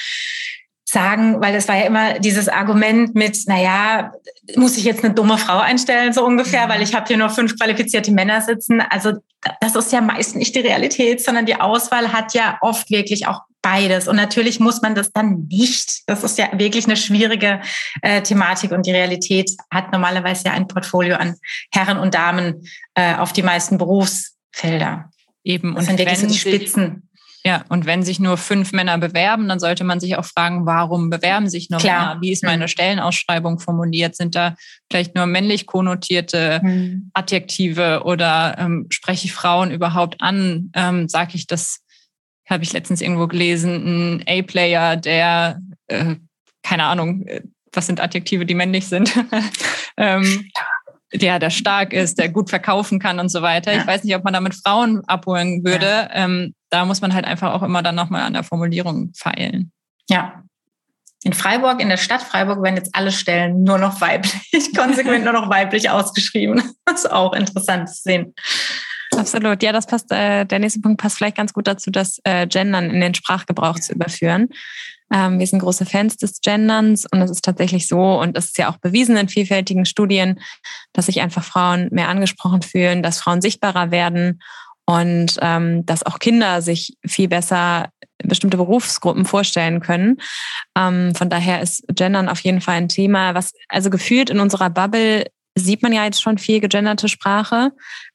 sagen, 0.85 1.41
weil 1.41 1.55
es 1.55 1.67
war 1.67 1.75
ja 1.75 1.85
immer 1.85 2.19
dieses 2.19 2.47
Argument 2.47 3.15
mit, 3.15 3.47
naja, 3.47 4.13
muss 4.55 4.77
ich 4.77 4.83
jetzt 4.83 5.03
eine 5.03 5.13
dumme 5.13 5.37
Frau 5.37 5.57
einstellen, 5.57 6.13
so 6.13 6.23
ungefähr, 6.25 6.69
weil 6.69 6.81
ich 6.81 6.93
habe 6.93 7.07
hier 7.07 7.17
nur 7.17 7.29
fünf 7.29 7.57
qualifizierte 7.57 8.11
Männer 8.11 8.41
sitzen. 8.41 8.81
Also 8.81 9.13
das 9.59 9.75
ist 9.75 9.91
ja 9.91 10.01
meist 10.01 10.35
nicht 10.35 10.55
die 10.55 10.59
Realität, 10.59 11.23
sondern 11.23 11.45
die 11.45 11.55
Auswahl 11.55 12.13
hat 12.13 12.33
ja 12.33 12.57
oft 12.61 12.89
wirklich 12.91 13.27
auch 13.27 13.41
beides. 13.61 14.07
Und 14.07 14.17
natürlich 14.17 14.59
muss 14.59 14.81
man 14.81 14.93
das 14.93 15.11
dann 15.11 15.47
nicht. 15.49 16.03
Das 16.07 16.23
ist 16.23 16.37
ja 16.37 16.49
wirklich 16.53 16.85
eine 16.85 16.97
schwierige 16.97 17.61
äh, 18.01 18.21
Thematik 18.21 18.71
und 18.71 18.85
die 18.85 18.91
Realität 18.91 19.51
hat 19.71 19.91
normalerweise 19.91 20.45
ja 20.45 20.51
ein 20.51 20.67
Portfolio 20.67 21.15
an 21.15 21.35
Herren 21.71 21.97
und 21.97 22.13
Damen 22.13 22.67
äh, 22.93 23.15
auf 23.15 23.33
die 23.33 23.43
meisten 23.43 23.77
Berufsfelder. 23.77 25.09
Eben. 25.43 25.75
Das 25.75 25.81
und 25.81 25.85
sind 25.87 25.99
wirklich 25.99 26.19
so 26.19 26.27
die 26.27 26.37
Spitzen. 26.37 27.09
Ja, 27.45 27.65
und 27.67 27.85
wenn 27.85 28.03
sich 28.03 28.21
nur 28.21 28.37
fünf 28.37 28.71
Männer 28.71 28.97
bewerben, 28.97 29.49
dann 29.49 29.59
sollte 29.59 29.83
man 29.83 29.99
sich 29.99 30.15
auch 30.15 30.23
fragen, 30.23 30.65
warum 30.65 31.09
bewerben 31.09 31.49
sich 31.49 31.69
nur 31.69 31.81
Klar. 31.81 32.07
Männer? 32.07 32.21
Wie 32.21 32.31
ist 32.31 32.43
meine 32.43 32.65
mhm. 32.65 32.69
Stellenausschreibung 32.69 33.59
formuliert? 33.59 34.15
Sind 34.15 34.35
da 34.35 34.55
vielleicht 34.89 35.15
nur 35.15 35.25
männlich 35.25 35.65
konnotierte 35.65 36.61
mhm. 36.63 37.11
Adjektive 37.13 38.03
oder 38.05 38.55
ähm, 38.57 38.87
spreche 38.89 39.25
ich 39.25 39.33
Frauen 39.33 39.71
überhaupt 39.71 40.21
an? 40.21 40.71
Ähm, 40.73 41.09
Sage 41.09 41.31
ich 41.35 41.45
das, 41.45 41.81
habe 42.49 42.63
ich 42.63 42.71
letztens 42.71 43.01
irgendwo 43.01 43.27
gelesen, 43.27 44.21
ein 44.21 44.23
A-Player, 44.25 44.95
der, 44.95 45.59
äh, 45.87 46.15
keine 46.61 46.85
Ahnung, 46.85 47.27
äh, 47.27 47.41
was 47.73 47.87
sind 47.87 47.99
Adjektive, 47.99 48.45
die 48.45 48.55
männlich 48.55 48.87
sind? 48.87 49.13
ähm, 49.97 50.49
der, 51.13 51.39
der 51.39 51.49
stark 51.49 51.93
ist, 51.93 52.17
der 52.17 52.29
gut 52.29 52.49
verkaufen 52.49 52.99
kann 52.99 53.19
und 53.19 53.29
so 53.29 53.41
weiter. 53.41 53.73
Ja. 53.73 53.81
Ich 53.81 53.87
weiß 53.87 54.03
nicht, 54.03 54.15
ob 54.15 54.23
man 54.23 54.33
damit 54.33 54.55
Frauen 54.55 55.01
abholen 55.07 55.63
würde. 55.63 55.85
Ja. 55.85 56.09
Ähm, 56.13 56.53
da 56.73 56.85
muss 56.85 57.01
man 57.01 57.13
halt 57.13 57.25
einfach 57.25 57.53
auch 57.53 57.61
immer 57.61 57.83
dann 57.83 57.93
nochmal 57.93 58.23
an 58.23 58.33
der 58.33 58.43
Formulierung 58.43 59.11
feilen. 59.15 59.71
Ja. 60.09 60.43
In 61.23 61.33
Freiburg, 61.33 61.79
in 61.79 61.87
der 61.87 61.97
Stadt 61.97 62.21
Freiburg, 62.21 62.61
werden 62.63 62.75
jetzt 62.75 62.95
alle 62.95 63.11
Stellen 63.11 63.63
nur 63.63 63.77
noch 63.77 64.01
weiblich, 64.01 64.73
konsequent 64.75 65.23
nur 65.23 65.33
noch 65.33 65.49
weiblich 65.49 65.89
ausgeschrieben. 65.89 66.61
Das 66.85 67.05
ist 67.05 67.11
auch 67.11 67.31
interessant 67.33 67.89
zu 67.89 68.01
sehen. 68.01 68.35
Absolut. 69.15 69.63
Ja, 69.63 69.71
das 69.71 69.87
passt. 69.87 70.11
Äh, 70.11 70.45
der 70.45 70.59
nächste 70.59 70.81
Punkt 70.81 70.99
passt 70.99 71.17
vielleicht 71.17 71.37
ganz 71.37 71.53
gut 71.53 71.65
dazu, 71.65 71.91
das 71.91 72.19
äh, 72.25 72.45
Gendern 72.45 72.89
in 72.89 72.99
den 72.99 73.13
Sprachgebrauch 73.13 73.79
zu 73.79 73.93
überführen. 73.93 74.49
Ähm, 75.13 75.39
wir 75.39 75.47
sind 75.47 75.59
große 75.59 75.85
Fans 75.85 76.17
des 76.17 76.41
Genderns 76.41 77.05
und 77.09 77.21
es 77.21 77.31
ist 77.31 77.45
tatsächlich 77.45 77.87
so 77.87 78.19
und 78.19 78.37
es 78.37 78.47
ist 78.47 78.57
ja 78.57 78.69
auch 78.69 78.77
bewiesen 78.77 79.15
in 79.15 79.29
vielfältigen 79.29 79.85
Studien, 79.85 80.41
dass 80.91 81.05
sich 81.05 81.21
einfach 81.21 81.43
Frauen 81.43 81.87
mehr 81.91 82.09
angesprochen 82.09 82.63
fühlen, 82.63 83.01
dass 83.01 83.19
Frauen 83.19 83.41
sichtbarer 83.41 83.91
werden 83.91 84.41
und 84.85 85.37
ähm, 85.41 85.85
dass 85.85 86.05
auch 86.05 86.19
Kinder 86.19 86.61
sich 86.61 86.97
viel 87.05 87.27
besser 87.27 87.89
bestimmte 88.23 88.57
Berufsgruppen 88.57 89.25
vorstellen 89.25 89.79
können. 89.79 90.17
Ähm, 90.77 91.13
von 91.15 91.29
daher 91.29 91.61
ist 91.61 91.83
Gendern 91.89 92.29
auf 92.29 92.39
jeden 92.39 92.61
Fall 92.61 92.75
ein 92.75 92.89
Thema, 92.89 93.35
was 93.35 93.53
also 93.69 93.89
gefühlt 93.89 94.29
in 94.29 94.39
unserer 94.39 94.69
Bubble 94.69 95.25
sieht 95.55 95.83
man 95.83 95.93
ja 95.93 96.03
jetzt 96.03 96.21
schon 96.21 96.37
viel 96.37 96.59
gegenderte 96.59 97.07
Sprache, 97.07 97.71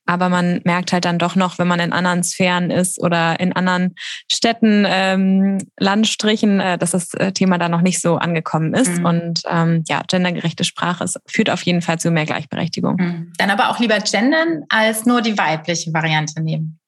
aber 0.07 0.29
man 0.29 0.61
merkt 0.64 0.92
halt 0.92 1.05
dann 1.05 1.18
doch 1.18 1.37
noch, 1.37 1.59
wenn 1.59 1.68
man 1.68 1.81
in 1.81 1.92
anderen 1.92 2.24
Sphären 2.24 2.70
ist 2.70 3.01
oder 3.01 3.38
in 3.40 3.53
anderen 3.53 3.94
Städten, 4.31 4.85
ähm, 4.88 5.59
Landstrichen, 5.79 6.61
äh, 6.61 6.79
dass 6.79 6.92
das 6.92 7.14
äh, 7.14 7.33
Thema 7.33 7.59
da 7.59 7.68
noch 7.68 7.83
nicht 7.83 8.01
so 8.01 8.16
angekommen 8.16 8.74
ist. 8.74 8.98
Mhm. 8.98 9.05
Und 9.05 9.42
ähm, 9.48 9.85
ja, 9.88 10.03
gendergerechte 10.09 10.64
Sprache 10.64 11.05
es 11.05 11.18
führt 11.27 11.51
auf 11.51 11.62
jeden 11.62 11.83
Fall 11.83 11.98
zu 12.01 12.11
mehr 12.11 12.27
Gleichberechtigung. 12.27 12.96
Mhm. 12.96 13.33
Dann 13.38 13.51
aber 13.51 13.70
auch 13.70 13.79
lieber 13.79 13.98
gendern 13.98 14.64
als 14.68 15.07
nur 15.07 15.20
die 15.20 15.37
weibliche 15.37 15.92
Variante 15.92 16.42
nehmen. 16.42 16.79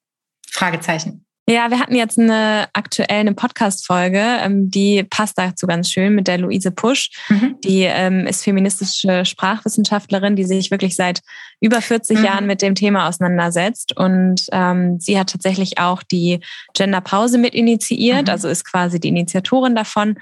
Fragezeichen. 0.51 1.25
Ja, 1.51 1.69
wir 1.69 1.81
hatten 1.81 1.97
jetzt 1.97 2.17
eine 2.17 2.69
aktuelle 2.75 3.35
Podcast-Folge, 3.35 4.23
ähm, 4.41 4.71
die 4.71 5.03
passt 5.03 5.37
dazu 5.37 5.67
ganz 5.67 5.91
schön 5.91 6.15
mit 6.15 6.29
der 6.29 6.39
Luise 6.39 6.71
Pusch. 6.71 7.11
Mhm. 7.29 7.57
Die 7.65 7.83
ähm, 7.83 8.25
ist 8.29 8.45
feministische 8.45 9.25
Sprachwissenschaftlerin, 9.25 10.37
die 10.37 10.45
sich 10.45 10.71
wirklich 10.71 10.95
seit 10.95 11.23
über 11.61 11.81
40 11.81 12.19
mhm. 12.19 12.25
Jahren 12.25 12.47
mit 12.47 12.63
dem 12.63 12.77
Thema 12.77 13.09
auseinandersetzt. 13.09 13.97
Und 13.97 14.47
ähm, 14.53 15.01
sie 15.01 15.19
hat 15.19 15.31
tatsächlich 15.31 15.79
auch 15.79 16.05
die 16.05 16.39
Genderpause 16.73 17.37
mit 17.37 17.53
initiiert, 17.53 18.29
mhm. 18.29 18.31
also 18.31 18.47
ist 18.47 18.65
quasi 18.65 19.01
die 19.01 19.09
Initiatorin 19.09 19.75
davon. 19.75 20.21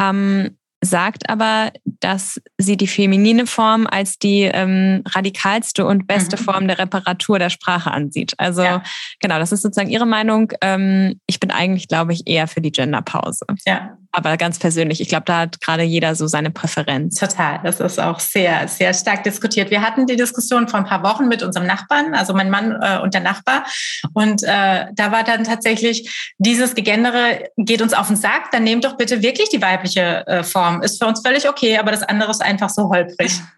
Ähm, 0.00 0.56
sagt 0.82 1.28
aber, 1.28 1.72
dass 1.84 2.40
sie 2.58 2.76
die 2.76 2.86
feminine 2.86 3.46
Form 3.46 3.86
als 3.86 4.18
die 4.18 4.42
ähm, 4.42 5.02
radikalste 5.06 5.84
und 5.84 6.06
beste 6.06 6.36
mhm. 6.36 6.44
Form 6.44 6.68
der 6.68 6.78
Reparatur 6.78 7.38
der 7.38 7.50
Sprache 7.50 7.90
ansieht. 7.90 8.32
Also 8.38 8.62
ja. 8.62 8.82
genau, 9.20 9.38
das 9.38 9.52
ist 9.52 9.62
sozusagen 9.62 9.90
ihre 9.90 10.06
Meinung. 10.06 10.52
Ähm, 10.62 11.20
ich 11.26 11.38
bin 11.38 11.50
eigentlich, 11.50 11.88
glaube 11.88 12.12
ich, 12.12 12.26
eher 12.26 12.48
für 12.48 12.60
die 12.60 12.72
Genderpause. 12.72 13.44
Ja. 13.66 13.98
Aber 14.12 14.36
ganz 14.36 14.58
persönlich, 14.58 15.00
ich 15.00 15.08
glaube, 15.08 15.24
da 15.26 15.40
hat 15.40 15.60
gerade 15.60 15.82
jeder 15.82 16.14
so 16.14 16.26
seine 16.26 16.50
Präferenz. 16.50 17.14
Total, 17.14 17.60
das 17.62 17.78
ist 17.78 18.00
auch 18.00 18.18
sehr, 18.18 18.66
sehr 18.66 18.92
stark 18.92 19.22
diskutiert. 19.22 19.70
Wir 19.70 19.82
hatten 19.82 20.06
die 20.06 20.16
Diskussion 20.16 20.66
vor 20.66 20.80
ein 20.80 20.86
paar 20.86 21.02
Wochen 21.04 21.28
mit 21.28 21.42
unserem 21.42 21.66
Nachbarn, 21.66 22.14
also 22.14 22.34
mein 22.34 22.50
Mann 22.50 22.76
äh, 22.80 22.98
und 22.98 23.14
der 23.14 23.20
Nachbar. 23.20 23.64
Und 24.12 24.42
äh, 24.42 24.86
da 24.92 25.12
war 25.12 25.22
dann 25.22 25.44
tatsächlich 25.44 26.32
dieses 26.38 26.74
Gegendere 26.74 27.44
geht 27.56 27.82
uns 27.82 27.94
auf 27.94 28.08
den 28.08 28.16
Sack, 28.16 28.50
dann 28.50 28.64
nehmt 28.64 28.84
doch 28.84 28.96
bitte 28.96 29.22
wirklich 29.22 29.48
die 29.48 29.62
weibliche 29.62 30.26
äh, 30.26 30.42
Form. 30.42 30.82
Ist 30.82 31.00
für 31.00 31.08
uns 31.08 31.20
völlig 31.24 31.48
okay, 31.48 31.78
aber 31.78 31.92
das 31.92 32.02
andere 32.02 32.30
ist 32.30 32.42
einfach 32.42 32.70
so 32.70 32.88
holprig. 32.88 33.32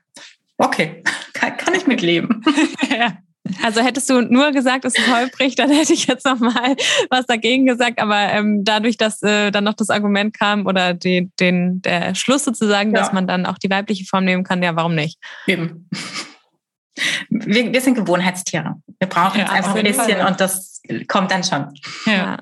Okay, 0.59 1.03
kann, 1.33 1.57
kann 1.57 1.75
ich 1.75 1.87
mitleben. 1.87 2.41
ja. 2.91 3.17
Also 3.63 3.81
hättest 3.81 4.09
du 4.09 4.21
nur 4.21 4.53
gesagt, 4.53 4.85
es 4.85 4.97
ist 4.97 5.13
holprig, 5.13 5.57
dann 5.57 5.71
hätte 5.71 5.93
ich 5.93 6.07
jetzt 6.07 6.25
noch 6.25 6.39
mal 6.39 6.77
was 7.11 7.27
dagegen 7.27 7.67
gesagt. 7.67 8.01
Aber 8.01 8.17
ähm, 8.17 8.65
dadurch, 8.65 8.97
dass 8.97 9.23
äh, 9.23 9.51
dann 9.51 9.65
noch 9.65 9.75
das 9.75 9.91
Argument 9.91 10.37
kam 10.37 10.67
oder 10.67 10.95
die, 10.95 11.31
den, 11.41 11.83
der 11.83 12.15
Schluss 12.15 12.45
sozusagen, 12.45 12.95
ja. 12.95 13.01
dass 13.01 13.13
man 13.13 13.27
dann 13.27 13.47
auch 13.47 13.59
die 13.59 13.71
weibliche 13.71 14.05
Form 14.05 14.25
nehmen 14.25 14.45
kann, 14.45 14.63
ja, 14.63 14.77
warum 14.77 14.95
nicht? 14.95 15.19
Eben. 15.47 15.89
Wir, 17.31 17.73
wir 17.73 17.81
sind 17.81 17.95
Gewohnheitstiere. 17.95 18.75
Wir 18.99 19.09
brauchen 19.09 19.41
ja, 19.41 19.47
einfach 19.47 19.75
ein 19.75 19.83
bisschen 19.83 20.19
Fall. 20.19 20.27
und 20.27 20.41
das 20.41 20.83
kommt 21.09 21.31
dann 21.31 21.43
schon. 21.43 21.69
Ja. 22.07 22.39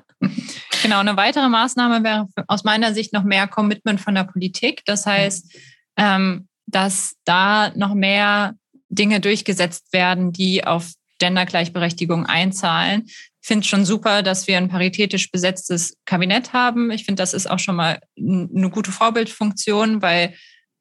Genau, 0.83 0.99
eine 0.99 1.17
weitere 1.17 1.47
Maßnahme 1.47 2.03
wäre 2.03 2.27
aus 2.47 2.63
meiner 2.63 2.93
Sicht 2.93 3.13
noch 3.13 3.23
mehr 3.23 3.47
Commitment 3.47 4.01
von 4.01 4.13
der 4.13 4.25
Politik. 4.25 4.83
Das 4.85 5.05
heißt, 5.05 5.51
ähm, 5.97 6.47
dass 6.67 7.15
da 7.25 7.71
noch 7.75 7.93
mehr 7.93 8.55
Dinge 8.91 9.19
durchgesetzt 9.19 9.93
werden, 9.93 10.31
die 10.31 10.63
auf 10.65 10.91
Gendergleichberechtigung 11.19 12.25
einzahlen. 12.25 13.03
Ich 13.05 13.47
finde 13.47 13.61
es 13.61 13.67
schon 13.67 13.85
super, 13.85 14.21
dass 14.21 14.47
wir 14.47 14.57
ein 14.57 14.69
paritätisch 14.69 15.31
besetztes 15.31 15.97
Kabinett 16.05 16.53
haben. 16.53 16.91
Ich 16.91 17.05
finde, 17.05 17.21
das 17.21 17.33
ist 17.33 17.49
auch 17.49 17.59
schon 17.59 17.75
mal 17.75 17.99
eine 18.17 18.69
gute 18.69 18.91
Vorbildfunktion, 18.91 20.01
weil 20.01 20.33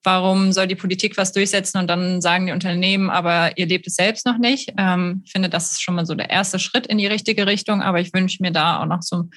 warum 0.03 0.53
soll 0.53 0.67
die 0.67 0.77
Politik 0.77 1.17
was 1.17 1.33
durchsetzen 1.33 1.79
und 1.79 1.89
dann 1.89 2.21
sagen 2.21 2.47
die 2.47 2.53
Unternehmen, 2.53 3.11
aber 3.11 3.57
ihr 3.59 3.67
lebt 3.67 3.87
es 3.87 3.95
selbst 3.95 4.25
noch 4.27 4.39
nicht. 4.39 4.73
Ähm, 4.79 5.23
ich 5.25 5.33
finde, 5.33 5.49
das 5.49 5.73
ist 5.73 5.83
schon 5.83 5.95
mal 5.95 6.07
so 6.07 6.15
der 6.15 6.31
erste 6.31 6.59
Schritt 6.59 6.87
in 6.87 6.99
die 6.99 7.07
richtige 7.07 7.47
Richtung, 7.47 7.83
aber 7.83 8.01
ich 8.01 8.13
wünsche 8.13 8.43
mir 8.43 8.51
da 8.51 8.81
auch 8.81 8.87
noch 8.87 9.03
so 9.03 9.25
ein 9.25 9.31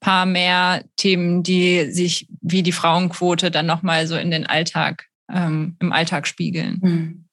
paar 0.00 0.26
mehr 0.26 0.84
Themen, 0.96 1.42
die 1.42 1.90
sich 1.90 2.28
wie 2.40 2.62
die 2.62 2.72
Frauenquote 2.72 3.50
dann 3.50 3.66
nochmal 3.66 4.06
so 4.06 4.16
in 4.16 4.30
den 4.30 4.46
Alltag, 4.46 5.06
ähm, 5.32 5.76
im 5.80 5.92
Alltag 5.92 6.26
spiegeln. 6.26 6.78
Mhm. 6.82 7.27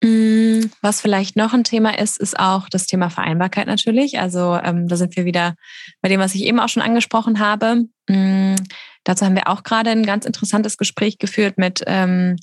Was 0.00 1.00
vielleicht 1.00 1.36
noch 1.36 1.52
ein 1.52 1.64
Thema 1.64 1.98
ist, 1.98 2.18
ist 2.18 2.38
auch 2.38 2.68
das 2.68 2.86
Thema 2.86 3.10
Vereinbarkeit 3.10 3.66
natürlich. 3.66 4.20
Also 4.20 4.58
ähm, 4.62 4.86
da 4.86 4.96
sind 4.96 5.16
wir 5.16 5.24
wieder 5.24 5.54
bei 6.02 6.08
dem, 6.08 6.20
was 6.20 6.34
ich 6.34 6.44
eben 6.44 6.60
auch 6.60 6.68
schon 6.68 6.82
angesprochen 6.82 7.40
habe. 7.40 7.84
Mhm. 8.08 8.56
Dazu 9.04 9.24
haben 9.24 9.34
wir 9.34 9.48
auch 9.48 9.64
gerade 9.64 9.90
ein 9.90 10.04
ganz 10.04 10.24
interessantes 10.24 10.76
Gespräch 10.76 11.18
geführt 11.18 11.58
mit 11.58 11.82
ähm, 11.86 12.36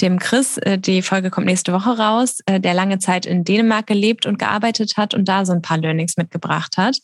dem 0.00 0.18
Chris. 0.18 0.58
Äh, 0.58 0.78
die 0.78 1.02
Folge 1.02 1.30
kommt 1.30 1.46
nächste 1.46 1.72
Woche 1.72 1.98
raus, 1.98 2.38
äh, 2.46 2.60
der 2.60 2.74
lange 2.74 2.98
Zeit 2.98 3.26
in 3.26 3.42
Dänemark 3.42 3.86
gelebt 3.86 4.26
und 4.26 4.38
gearbeitet 4.38 4.96
hat 4.96 5.12
und 5.12 5.28
da 5.28 5.44
so 5.44 5.52
ein 5.52 5.62
paar 5.62 5.78
Learnings 5.78 6.16
mitgebracht 6.16 6.76
hat. 6.76 6.98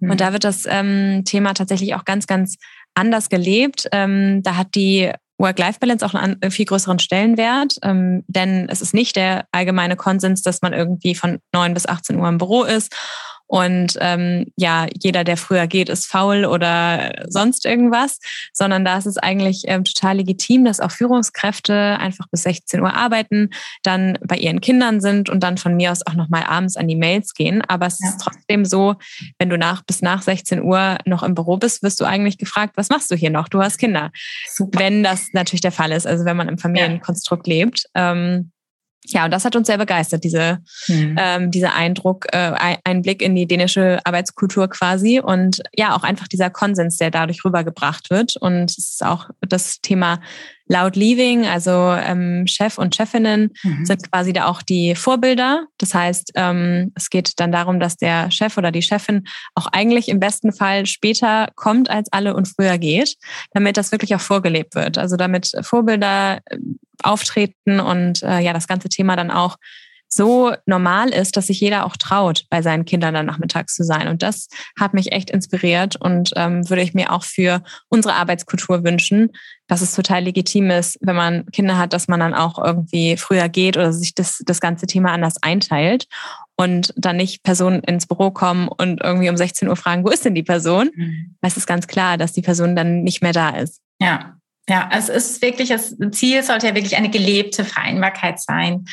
Mhm. 0.00 0.10
Und 0.10 0.20
da 0.20 0.32
wird 0.32 0.44
das 0.44 0.64
ähm, 0.66 1.22
Thema 1.24 1.54
tatsächlich 1.54 1.94
auch 1.94 2.04
ganz, 2.04 2.26
ganz 2.26 2.56
anders 2.94 3.28
gelebt. 3.28 3.88
Ähm, 3.92 4.42
da 4.42 4.56
hat 4.56 4.74
die 4.74 5.12
Work-Life-Balance 5.38 6.04
auch 6.06 6.14
einen 6.14 6.38
viel 6.50 6.64
größeren 6.64 6.98
Stellenwert, 6.98 7.76
ähm, 7.82 8.24
denn 8.28 8.68
es 8.68 8.80
ist 8.80 8.94
nicht 8.94 9.16
der 9.16 9.46
allgemeine 9.52 9.96
Konsens, 9.96 10.42
dass 10.42 10.62
man 10.62 10.72
irgendwie 10.72 11.14
von 11.14 11.38
9 11.52 11.74
bis 11.74 11.86
18 11.86 12.16
Uhr 12.18 12.28
im 12.28 12.38
Büro 12.38 12.62
ist 12.62 12.94
und 13.46 13.98
ähm, 14.00 14.46
ja, 14.56 14.86
jeder, 15.00 15.22
der 15.22 15.36
früher 15.36 15.66
geht, 15.66 15.88
ist 15.88 16.06
faul 16.06 16.44
oder 16.44 17.24
sonst 17.28 17.66
irgendwas, 17.66 18.18
sondern 18.52 18.84
da 18.84 18.96
ist 18.96 19.06
es 19.06 19.18
eigentlich 19.18 19.62
ähm, 19.66 19.84
total 19.84 20.16
legitim, 20.16 20.64
dass 20.64 20.80
auch 20.80 20.90
Führungskräfte 20.90 21.98
einfach 21.98 22.26
bis 22.30 22.42
16 22.44 22.80
Uhr 22.80 22.94
arbeiten, 22.94 23.50
dann 23.82 24.18
bei 24.22 24.36
ihren 24.36 24.60
Kindern 24.60 25.00
sind 25.00 25.28
und 25.28 25.40
dann 25.40 25.58
von 25.58 25.76
mir 25.76 25.92
aus 25.92 26.06
auch 26.06 26.14
nochmal 26.14 26.44
abends 26.44 26.76
an 26.76 26.88
die 26.88 26.96
Mails 26.96 27.34
gehen. 27.34 27.62
Aber 27.62 27.86
es 27.86 27.98
ja. 28.00 28.08
ist 28.08 28.20
trotzdem 28.20 28.64
so, 28.64 28.96
wenn 29.38 29.50
du 29.50 29.58
nach 29.58 29.82
bis 29.82 30.00
nach 30.00 30.22
16 30.22 30.62
Uhr 30.62 30.98
noch 31.04 31.22
im 31.22 31.34
Büro 31.34 31.56
bist, 31.58 31.82
wirst 31.82 32.00
du 32.00 32.04
eigentlich 32.04 32.38
gefragt, 32.38 32.72
was 32.76 32.88
machst 32.88 33.10
du 33.10 33.14
hier 33.14 33.30
noch? 33.30 33.48
Du 33.48 33.60
hast 33.60 33.78
Kinder. 33.78 34.10
Super. 34.48 34.78
Wenn 34.78 35.02
das 35.02 35.28
natürlich 35.32 35.60
der 35.60 35.72
Fall 35.72 35.92
ist, 35.92 36.06
also 36.06 36.24
wenn 36.24 36.36
man 36.36 36.48
im 36.48 36.58
Familienkonstrukt 36.58 37.46
ja. 37.46 37.54
lebt. 37.54 37.84
Ähm, 37.94 38.52
ja, 39.06 39.26
und 39.26 39.30
das 39.30 39.44
hat 39.44 39.54
uns 39.54 39.66
sehr 39.66 39.78
begeistert, 39.78 40.24
diese, 40.24 40.58
mhm. 40.88 41.16
ähm, 41.18 41.50
dieser 41.50 41.74
Eindruck, 41.74 42.26
äh, 42.32 42.76
ein 42.84 43.02
Blick 43.02 43.20
in 43.20 43.34
die 43.34 43.46
dänische 43.46 44.00
Arbeitskultur 44.04 44.68
quasi 44.68 45.20
und 45.20 45.62
ja, 45.74 45.94
auch 45.94 46.04
einfach 46.04 46.26
dieser 46.26 46.50
Konsens, 46.50 46.96
der 46.96 47.10
dadurch 47.10 47.44
rübergebracht 47.44 48.10
wird. 48.10 48.36
Und 48.36 48.70
es 48.70 48.78
ist 48.78 49.04
auch 49.04 49.28
das 49.40 49.80
Thema 49.80 50.20
Loud 50.66 50.96
Leaving, 50.96 51.44
also 51.44 51.70
ähm, 51.70 52.46
Chef 52.46 52.78
und 52.78 52.96
Chefinnen 52.96 53.52
mhm. 53.62 53.84
sind 53.84 54.10
quasi 54.10 54.32
da 54.32 54.46
auch 54.46 54.62
die 54.62 54.94
Vorbilder. 54.94 55.66
Das 55.76 55.92
heißt, 55.92 56.32
ähm, 56.36 56.90
es 56.94 57.10
geht 57.10 57.38
dann 57.38 57.52
darum, 57.52 57.80
dass 57.80 57.98
der 57.98 58.30
Chef 58.30 58.56
oder 58.56 58.72
die 58.72 58.80
Chefin 58.80 59.24
auch 59.54 59.66
eigentlich 59.66 60.08
im 60.08 60.20
besten 60.20 60.52
Fall 60.52 60.86
später 60.86 61.48
kommt 61.54 61.90
als 61.90 62.10
alle 62.12 62.34
und 62.34 62.48
früher 62.48 62.78
geht, 62.78 63.16
damit 63.52 63.76
das 63.76 63.92
wirklich 63.92 64.14
auch 64.14 64.20
vorgelebt 64.20 64.74
wird. 64.74 64.96
Also 64.96 65.16
damit 65.16 65.52
Vorbilder 65.60 66.40
auftreten 67.02 67.80
und 67.80 68.22
äh, 68.22 68.40
ja, 68.40 68.52
das 68.52 68.68
ganze 68.68 68.88
Thema 68.88 69.16
dann 69.16 69.30
auch 69.30 69.56
so 70.14 70.54
normal 70.66 71.08
ist, 71.10 71.36
dass 71.36 71.48
sich 71.48 71.60
jeder 71.60 71.84
auch 71.84 71.96
traut, 71.96 72.44
bei 72.48 72.62
seinen 72.62 72.84
Kindern 72.84 73.14
dann 73.14 73.26
nachmittags 73.26 73.74
zu 73.74 73.82
sein. 73.82 74.08
Und 74.08 74.22
das 74.22 74.48
hat 74.78 74.94
mich 74.94 75.12
echt 75.12 75.30
inspiriert 75.30 75.96
und 75.96 76.30
ähm, 76.36 76.68
würde 76.70 76.82
ich 76.82 76.94
mir 76.94 77.12
auch 77.12 77.24
für 77.24 77.62
unsere 77.88 78.14
Arbeitskultur 78.14 78.84
wünschen, 78.84 79.30
dass 79.66 79.80
es 79.80 79.94
total 79.94 80.22
legitim 80.22 80.70
ist, 80.70 80.98
wenn 81.00 81.16
man 81.16 81.46
Kinder 81.46 81.78
hat, 81.78 81.92
dass 81.92 82.06
man 82.06 82.20
dann 82.20 82.34
auch 82.34 82.62
irgendwie 82.62 83.16
früher 83.16 83.48
geht 83.48 83.76
oder 83.76 83.92
sich 83.92 84.14
das, 84.14 84.42
das 84.46 84.60
ganze 84.60 84.86
Thema 84.86 85.10
anders 85.10 85.42
einteilt 85.42 86.06
und 86.56 86.94
dann 86.96 87.16
nicht 87.16 87.42
Personen 87.42 87.80
ins 87.82 88.06
Büro 88.06 88.30
kommen 88.30 88.68
und 88.68 89.02
irgendwie 89.02 89.30
um 89.30 89.36
16 89.36 89.68
Uhr 89.68 89.76
fragen, 89.76 90.04
wo 90.04 90.10
ist 90.10 90.24
denn 90.24 90.34
die 90.34 90.42
Person? 90.42 90.90
Mhm. 90.94 91.36
Es 91.40 91.56
ist 91.56 91.66
ganz 91.66 91.88
klar, 91.88 92.18
dass 92.18 92.32
die 92.32 92.42
Person 92.42 92.76
dann 92.76 93.02
nicht 93.02 93.22
mehr 93.22 93.32
da 93.32 93.50
ist. 93.50 93.80
Ja, 94.00 94.33
ja, 94.68 94.88
es 94.92 95.08
ist 95.08 95.42
wirklich, 95.42 95.68
das 95.68 95.96
Ziel 96.12 96.42
sollte 96.42 96.68
ja 96.68 96.74
wirklich 96.74 96.96
eine 96.96 97.10
gelebte 97.10 97.64
Vereinbarkeit 97.64 98.40
sein. 98.40 98.86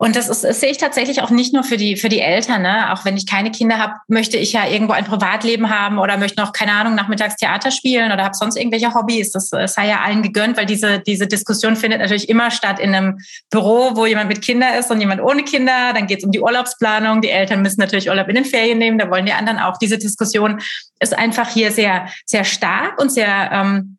Und 0.00 0.14
das, 0.14 0.28
ist, 0.28 0.44
das 0.44 0.60
sehe 0.60 0.70
ich 0.70 0.78
tatsächlich 0.78 1.22
auch 1.22 1.30
nicht 1.30 1.52
nur 1.52 1.64
für 1.64 1.76
die, 1.76 1.96
für 1.96 2.08
die 2.08 2.20
Eltern. 2.20 2.62
Ne? 2.62 2.92
Auch 2.92 3.04
wenn 3.04 3.16
ich 3.16 3.26
keine 3.26 3.50
Kinder 3.50 3.78
habe, 3.78 3.94
möchte 4.06 4.36
ich 4.36 4.52
ja 4.52 4.64
irgendwo 4.64 4.92
ein 4.92 5.04
Privatleben 5.04 5.70
haben 5.70 5.98
oder 5.98 6.16
möchte 6.16 6.40
noch, 6.40 6.52
keine 6.52 6.72
Ahnung, 6.72 6.94
nachmittags 6.94 7.34
Theater 7.34 7.72
spielen 7.72 8.12
oder 8.12 8.22
habe 8.22 8.34
sonst 8.36 8.56
irgendwelche 8.56 8.94
Hobbys. 8.94 9.32
Das, 9.32 9.50
das 9.50 9.74
sei 9.74 9.88
ja 9.88 10.00
allen 10.02 10.22
gegönnt, 10.22 10.56
weil 10.56 10.66
diese, 10.66 11.00
diese 11.00 11.26
Diskussion 11.26 11.74
findet 11.74 12.00
natürlich 12.00 12.28
immer 12.28 12.52
statt 12.52 12.78
in 12.78 12.94
einem 12.94 13.18
Büro, 13.50 13.96
wo 13.96 14.06
jemand 14.06 14.28
mit 14.28 14.40
Kindern 14.40 14.74
ist 14.74 14.88
und 14.92 15.00
jemand 15.00 15.20
ohne 15.20 15.42
Kinder. 15.42 15.92
Dann 15.92 16.06
geht 16.06 16.18
es 16.18 16.24
um 16.24 16.30
die 16.30 16.40
Urlaubsplanung. 16.40 17.20
Die 17.20 17.30
Eltern 17.30 17.62
müssen 17.62 17.80
natürlich 17.80 18.08
Urlaub 18.08 18.28
in 18.28 18.36
den 18.36 18.44
Ferien 18.44 18.78
nehmen. 18.78 18.98
Da 18.98 19.10
wollen 19.10 19.26
die 19.26 19.32
anderen 19.32 19.58
auch. 19.58 19.78
Diese 19.78 19.98
Diskussion 19.98 20.60
ist 21.00 21.18
einfach 21.18 21.48
hier 21.48 21.72
sehr, 21.72 22.06
sehr 22.24 22.44
stark 22.44 23.00
und 23.00 23.10
sehr 23.10 23.50
ähm, 23.52 23.97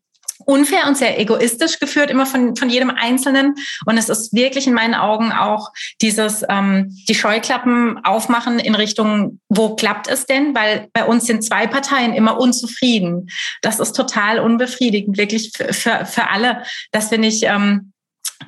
unfair 0.49 0.87
und 0.87 0.97
sehr 0.97 1.19
egoistisch 1.19 1.79
geführt, 1.79 2.09
immer 2.09 2.25
von, 2.25 2.55
von 2.55 2.69
jedem 2.69 2.89
Einzelnen. 2.89 3.53
Und 3.85 3.97
es 3.97 4.09
ist 4.09 4.33
wirklich 4.33 4.65
in 4.65 4.73
meinen 4.73 4.95
Augen 4.95 5.31
auch 5.31 5.71
dieses, 6.01 6.43
ähm, 6.49 6.95
die 7.07 7.13
Scheuklappen 7.13 8.03
aufmachen 8.03 8.57
in 8.57 8.73
Richtung, 8.73 9.39
wo 9.47 9.75
klappt 9.75 10.07
es 10.07 10.25
denn? 10.25 10.55
Weil 10.55 10.87
bei 10.91 11.05
uns 11.05 11.25
sind 11.25 11.43
zwei 11.43 11.67
Parteien 11.67 12.13
immer 12.13 12.39
unzufrieden. 12.39 13.29
Das 13.61 13.79
ist 13.79 13.95
total 13.95 14.39
unbefriedigend, 14.39 15.17
wirklich 15.17 15.51
für, 15.55 15.71
für, 15.71 16.05
für 16.05 16.29
alle, 16.29 16.63
dass 16.91 17.11
wir 17.11 17.19
nicht 17.19 17.43
ähm, 17.43 17.93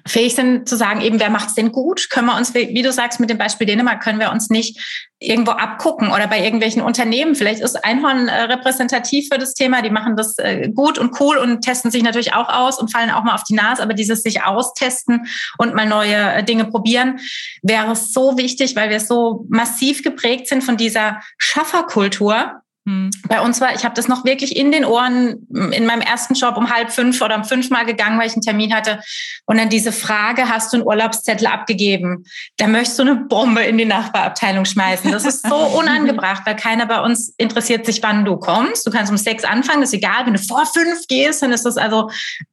fähig 0.08 0.36
sind 0.36 0.68
zu 0.68 0.76
sagen, 0.76 1.02
eben, 1.02 1.20
wer 1.20 1.30
macht 1.30 1.50
es 1.50 1.56
denn 1.56 1.72
gut? 1.72 2.10
Können 2.10 2.28
wir 2.28 2.38
uns, 2.38 2.54
wie 2.54 2.82
du 2.82 2.92
sagst, 2.92 3.20
mit 3.20 3.30
dem 3.30 3.38
Beispiel 3.38 3.68
Dänemark, 3.68 4.02
können 4.02 4.20
wir 4.20 4.32
uns 4.32 4.50
nicht 4.50 4.80
irgendwo 5.20 5.52
abgucken 5.52 6.10
oder 6.10 6.28
bei 6.28 6.44
irgendwelchen 6.44 6.82
Unternehmen. 6.82 7.36
Vielleicht 7.36 7.62
ist 7.62 7.84
Einhorn 7.86 8.28
äh, 8.28 8.42
repräsentativ 8.44 9.28
für 9.32 9.38
das 9.38 9.54
Thema. 9.54 9.84
Die 9.84 9.92
machen 9.92 10.16
das 10.16 10.38
äh, 10.40 10.70
gut 10.70 10.98
und 10.98 11.20
cool 11.20 11.38
und 11.38 11.62
testen 11.62 11.92
sich 11.92 12.02
natürlich 12.02 12.34
auch 12.34 12.50
aus 12.50 12.80
und 12.80 12.92
fallen 12.92 13.12
auch 13.12 13.24
mal 13.24 13.36
auf 13.36 13.44
die 13.44 13.54
Nase. 13.54 13.84
Aber 13.84 13.94
dieses 13.94 14.24
sich 14.24 14.44
austesten 14.44 15.28
und 15.60 15.76
mal 15.76 15.86
neue 15.86 16.16
äh, 16.16 16.44
Dinge 16.44 16.66
probieren, 16.66 17.20
wäre 17.62 17.96
so 17.96 18.38
wichtig, 18.38 18.76
weil 18.76 18.90
wir 18.90 19.00
so 19.00 19.46
massiv 19.50 20.02
geprägt 20.02 20.48
sind 20.48 20.64
von 20.64 20.78
dieser 20.78 21.22
Schafferkultur. 21.38 22.62
Bei 23.28 23.42
uns 23.42 23.62
war, 23.62 23.76
ich 23.76 23.86
habe 23.86 23.94
das 23.94 24.08
noch 24.08 24.26
wirklich 24.26 24.56
in 24.56 24.72
den 24.72 24.86
Ohren 24.86 25.48
in 25.72 25.86
meinem 25.86 26.02
ersten 26.02 26.34
Job 26.34 26.58
um 26.58 26.74
halb 26.74 26.92
fünf 26.92 27.22
oder 27.22 27.36
um 27.36 27.44
fünf 27.44 27.70
Mal 27.70 27.86
gegangen, 27.86 28.20
weil 28.20 28.26
ich 28.26 28.34
einen 28.34 28.42
Termin 28.42 28.74
hatte. 28.74 29.00
Und 29.46 29.58
dann 29.58 29.70
diese 29.70 29.92
Frage, 29.92 30.50
hast 30.50 30.74
du 30.74 30.78
einen 30.78 30.88
Urlaubszettel 30.88 31.46
abgegeben? 31.46 32.26
Da 32.58 32.66
möchtest 32.66 32.98
du 32.98 33.04
eine 33.04 33.16
Bombe 33.16 33.62
in 33.62 33.78
die 33.78 33.86
Nachbarabteilung 33.86 34.66
schmeißen. 34.66 35.12
Das 35.12 35.26
ist 35.26 35.48
so 35.48 35.56
unangebracht, 35.78 36.42
weil 36.46 36.56
keiner 36.56 36.88
bei 36.88 37.02
uns 37.02 37.36
interessiert 37.38 37.86
sich, 37.86 38.02
wann 38.02 38.26
du 38.26 38.38
kommst. 38.38 38.88
Du 38.88 38.92
kannst 38.92 39.12
um 39.12 39.18
sechs 39.18 39.44
anfangen, 39.44 39.84
ist 39.84 39.94
egal. 39.94 40.26
Wenn 40.26 40.34
du 40.34 40.40
vor 40.40 40.66
fünf 40.66 41.08
gehst, 41.08 41.44
dann 41.44 41.52
ist 41.52 41.66
das 41.66 41.78
also 41.78 42.10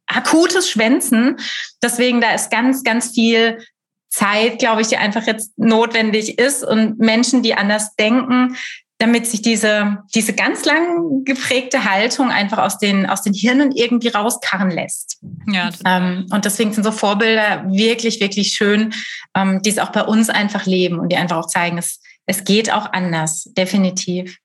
akutes 0.07 0.69
Schwänzen. 0.69 1.37
Deswegen, 1.83 2.21
da 2.21 2.33
ist 2.35 2.51
ganz, 2.51 2.83
ganz 2.83 3.13
viel 3.13 3.65
Zeit, 4.11 4.59
glaube 4.59 4.83
ich, 4.83 4.89
die 4.89 4.97
einfach 4.99 5.27
jetzt 5.27 5.59
notwendig 5.59 6.39
ist 6.39 6.65
und 6.65 6.99
Menschen, 6.99 7.43
die 7.43 7.55
anders 7.55 7.95
denken, 7.97 8.57
damit 8.99 9.27
sich 9.29 9.43
diese, 9.43 9.99
diese 10.15 10.35
ganz 10.35 10.65
lang 10.65 11.25
geprägte 11.25 11.85
Haltung 11.85 12.31
einfach 12.31 12.59
aus 12.59 12.79
den, 12.79 13.07
aus 13.07 13.23
den 13.23 13.33
Hirnen 13.33 13.71
irgendwie 13.71 14.09
rauskarren 14.09 14.71
lässt. 14.71 15.21
Ja, 15.47 15.71
ähm, 15.85 16.27
und 16.31 16.45
deswegen 16.45 16.73
sind 16.73 16.83
so 16.83 16.91
Vorbilder 16.91 17.65
wirklich, 17.69 18.21
wirklich 18.21 18.53
schön, 18.53 18.93
ähm, 19.37 19.63
die 19.63 19.71
es 19.71 19.79
auch 19.79 19.93
bei 19.93 20.03
uns 20.03 20.29
einfach 20.29 20.67
leben 20.67 20.99
und 20.99 21.11
die 21.11 21.17
einfach 21.17 21.37
auch 21.37 21.47
zeigen, 21.47 21.79
es, 21.79 22.01
es 22.27 22.43
geht 22.43 22.73
auch 22.73 22.93
anders, 22.93 23.45
definitiv. 23.57 24.39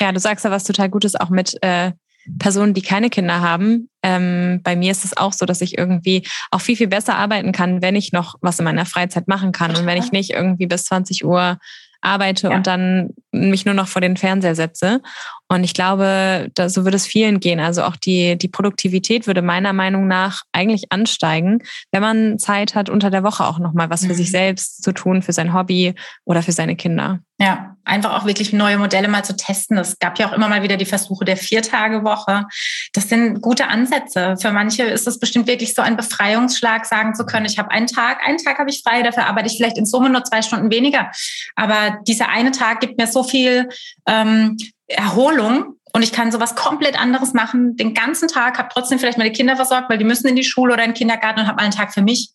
Ja, 0.00 0.10
du 0.10 0.18
sagst 0.18 0.44
ja 0.44 0.50
was 0.50 0.64
total 0.64 0.88
Gutes 0.88 1.14
auch 1.14 1.30
mit 1.30 1.56
äh, 1.62 1.92
Personen, 2.40 2.74
die 2.74 2.82
keine 2.82 3.08
Kinder 3.08 3.40
haben. 3.40 3.88
Ähm, 4.02 4.60
bei 4.64 4.74
mir 4.74 4.90
ist 4.90 5.04
es 5.04 5.16
auch 5.16 5.32
so, 5.32 5.46
dass 5.46 5.60
ich 5.60 5.78
irgendwie 5.78 6.26
auch 6.50 6.60
viel, 6.60 6.76
viel 6.76 6.88
besser 6.88 7.16
arbeiten 7.16 7.52
kann, 7.52 7.82
wenn 7.82 7.94
ich 7.94 8.12
noch 8.12 8.34
was 8.40 8.58
in 8.58 8.64
meiner 8.64 8.84
Freizeit 8.84 9.28
machen 9.28 9.52
kann 9.52 9.76
und 9.76 9.86
wenn 9.86 10.02
ich 10.02 10.10
nicht 10.10 10.30
irgendwie 10.30 10.66
bis 10.66 10.84
20 10.84 11.24
Uhr 11.24 11.58
arbeite 12.06 12.48
ja. 12.48 12.56
und 12.56 12.66
dann 12.66 13.10
mich 13.32 13.66
nur 13.66 13.74
noch 13.74 13.88
vor 13.88 14.00
den 14.00 14.16
Fernseher 14.16 14.54
setze. 14.54 15.00
Und 15.48 15.62
ich 15.62 15.74
glaube, 15.74 16.50
da, 16.54 16.68
so 16.68 16.84
würde 16.84 16.96
es 16.96 17.06
vielen 17.06 17.38
gehen. 17.38 17.60
Also 17.60 17.82
auch 17.84 17.96
die, 17.96 18.36
die 18.36 18.48
Produktivität 18.48 19.26
würde 19.26 19.42
meiner 19.42 19.72
Meinung 19.72 20.08
nach 20.08 20.42
eigentlich 20.52 20.90
ansteigen, 20.90 21.62
wenn 21.92 22.02
man 22.02 22.38
Zeit 22.38 22.74
hat, 22.74 22.90
unter 22.90 23.10
der 23.10 23.22
Woche 23.22 23.44
auch 23.44 23.58
nochmal 23.58 23.88
was 23.88 24.04
für 24.04 24.12
mhm. 24.12 24.16
sich 24.16 24.30
selbst 24.30 24.82
zu 24.82 24.92
tun, 24.92 25.22
für 25.22 25.32
sein 25.32 25.54
Hobby 25.54 25.94
oder 26.24 26.42
für 26.42 26.52
seine 26.52 26.74
Kinder. 26.74 27.20
Ja, 27.38 27.76
einfach 27.84 28.14
auch 28.14 28.24
wirklich 28.24 28.54
neue 28.54 28.78
Modelle 28.78 29.08
mal 29.08 29.22
zu 29.22 29.36
testen. 29.36 29.76
Es 29.76 29.98
gab 29.98 30.18
ja 30.18 30.26
auch 30.26 30.32
immer 30.32 30.48
mal 30.48 30.62
wieder 30.62 30.78
die 30.78 30.86
Versuche 30.86 31.26
der 31.26 31.36
Viertagewoche. 31.36 32.46
Das 32.94 33.10
sind 33.10 33.42
gute 33.42 33.68
Ansätze. 33.68 34.36
Für 34.40 34.52
manche 34.52 34.84
ist 34.84 35.06
es 35.06 35.20
bestimmt 35.20 35.46
wirklich 35.46 35.74
so 35.74 35.82
ein 35.82 35.98
Befreiungsschlag, 35.98 36.86
sagen 36.86 37.14
zu 37.14 37.26
können, 37.26 37.44
ich 37.44 37.58
habe 37.58 37.70
einen 37.70 37.88
Tag, 37.88 38.26
einen 38.26 38.38
Tag 38.38 38.58
habe 38.58 38.70
ich 38.70 38.82
frei, 38.82 39.02
dafür 39.02 39.26
arbeite 39.26 39.48
ich 39.48 39.58
vielleicht 39.58 39.76
in 39.76 39.84
Summe 39.84 40.08
nur 40.08 40.24
zwei 40.24 40.40
Stunden 40.40 40.70
weniger. 40.70 41.10
Aber 41.56 41.98
dieser 42.08 42.30
eine 42.30 42.52
Tag 42.52 42.80
gibt 42.80 42.98
mir 42.98 43.06
so 43.06 43.22
viel 43.22 43.68
ähm, 44.06 44.56
Erholung 44.88 45.76
und 45.92 46.02
ich 46.02 46.12
kann 46.12 46.30
sowas 46.30 46.54
komplett 46.54 47.00
anderes 47.00 47.32
machen 47.32 47.76
den 47.76 47.94
ganzen 47.94 48.28
Tag, 48.28 48.58
habe 48.58 48.68
trotzdem 48.72 48.98
vielleicht 48.98 49.18
meine 49.18 49.32
Kinder 49.32 49.56
versorgt, 49.56 49.88
weil 49.88 49.98
die 49.98 50.04
müssen 50.04 50.28
in 50.28 50.36
die 50.36 50.44
Schule 50.44 50.74
oder 50.74 50.84
in 50.84 50.90
den 50.90 50.96
Kindergarten 50.96 51.40
und 51.40 51.46
habe 51.46 51.58
einen 51.58 51.72
Tag 51.72 51.94
für 51.94 52.02
mich. 52.02 52.30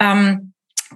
Ähm, 0.00 0.54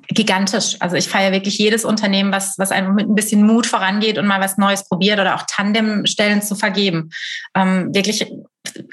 gigantisch. 0.08 0.76
Also 0.80 0.96
ich 0.96 1.08
feiere 1.08 1.32
wirklich 1.32 1.58
jedes 1.58 1.84
Unternehmen, 1.84 2.32
was, 2.32 2.58
was 2.58 2.70
einfach 2.70 2.92
mit 2.92 3.08
ein 3.08 3.14
bisschen 3.14 3.46
Mut 3.46 3.66
vorangeht 3.66 4.18
und 4.18 4.26
mal 4.26 4.40
was 4.40 4.56
Neues 4.56 4.88
probiert 4.88 5.20
oder 5.20 5.34
auch 5.34 5.44
Tandemstellen 5.48 6.42
zu 6.42 6.54
vergeben. 6.54 7.10
Ähm, 7.54 7.94
wirklich 7.94 8.26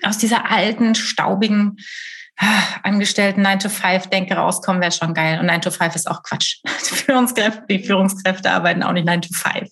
aus 0.04 0.18
dieser 0.18 0.52
alten, 0.52 0.96
staubigen 0.96 1.78
ah, 2.38 2.64
Angestellten 2.84 3.46
9-to-5-Denke 3.46 4.36
rauskommen, 4.36 4.82
wäre 4.82 4.92
schon 4.92 5.14
geil. 5.14 5.40
Und 5.40 5.50
9-to-5 5.50 5.96
ist 5.96 6.10
auch 6.10 6.24
Quatsch. 6.24 6.58
Die 6.90 6.96
Führungskräfte, 6.96 7.64
die 7.70 7.80
Führungskräfte 7.80 8.52
arbeiten 8.52 8.84
auch 8.84 8.94
nicht 8.94 9.08
9-to-5. 9.08 9.70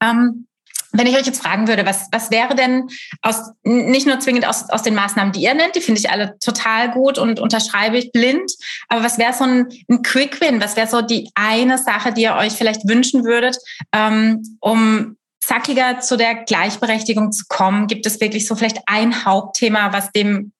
Ähm, 0.00 0.47
wenn 0.92 1.06
ich 1.06 1.16
euch 1.16 1.26
jetzt 1.26 1.42
fragen 1.42 1.68
würde, 1.68 1.84
was, 1.84 2.08
was 2.12 2.30
wäre 2.30 2.54
denn 2.54 2.88
aus, 3.22 3.50
nicht 3.62 4.06
nur 4.06 4.20
zwingend 4.20 4.46
aus, 4.46 4.68
aus 4.70 4.82
den 4.82 4.94
Maßnahmen, 4.94 5.32
die 5.32 5.42
ihr 5.42 5.54
nennt, 5.54 5.76
die 5.76 5.80
finde 5.80 6.00
ich 6.00 6.10
alle 6.10 6.38
total 6.38 6.90
gut 6.90 7.18
und 7.18 7.40
unterschreibe 7.40 7.98
ich 7.98 8.12
blind, 8.12 8.52
aber 8.88 9.02
was 9.04 9.18
wäre 9.18 9.34
so 9.34 9.44
ein, 9.44 9.68
ein 9.88 10.02
Quick 10.02 10.40
Win? 10.40 10.60
Was 10.60 10.76
wäre 10.76 10.86
so 10.86 11.02
die 11.02 11.30
eine 11.34 11.78
Sache, 11.78 12.12
die 12.12 12.22
ihr 12.22 12.36
euch 12.36 12.52
vielleicht 12.54 12.88
wünschen 12.88 13.24
würdet, 13.24 13.58
ähm, 13.92 14.42
um 14.60 15.16
zackiger 15.40 16.00
zu 16.00 16.16
der 16.16 16.34
Gleichberechtigung 16.44 17.32
zu 17.32 17.44
kommen? 17.48 17.86
Gibt 17.86 18.06
es 18.06 18.20
wirklich 18.20 18.46
so 18.46 18.54
vielleicht 18.54 18.80
ein 18.86 19.24
Hauptthema, 19.24 19.92
was 19.92 20.10
dem 20.12 20.52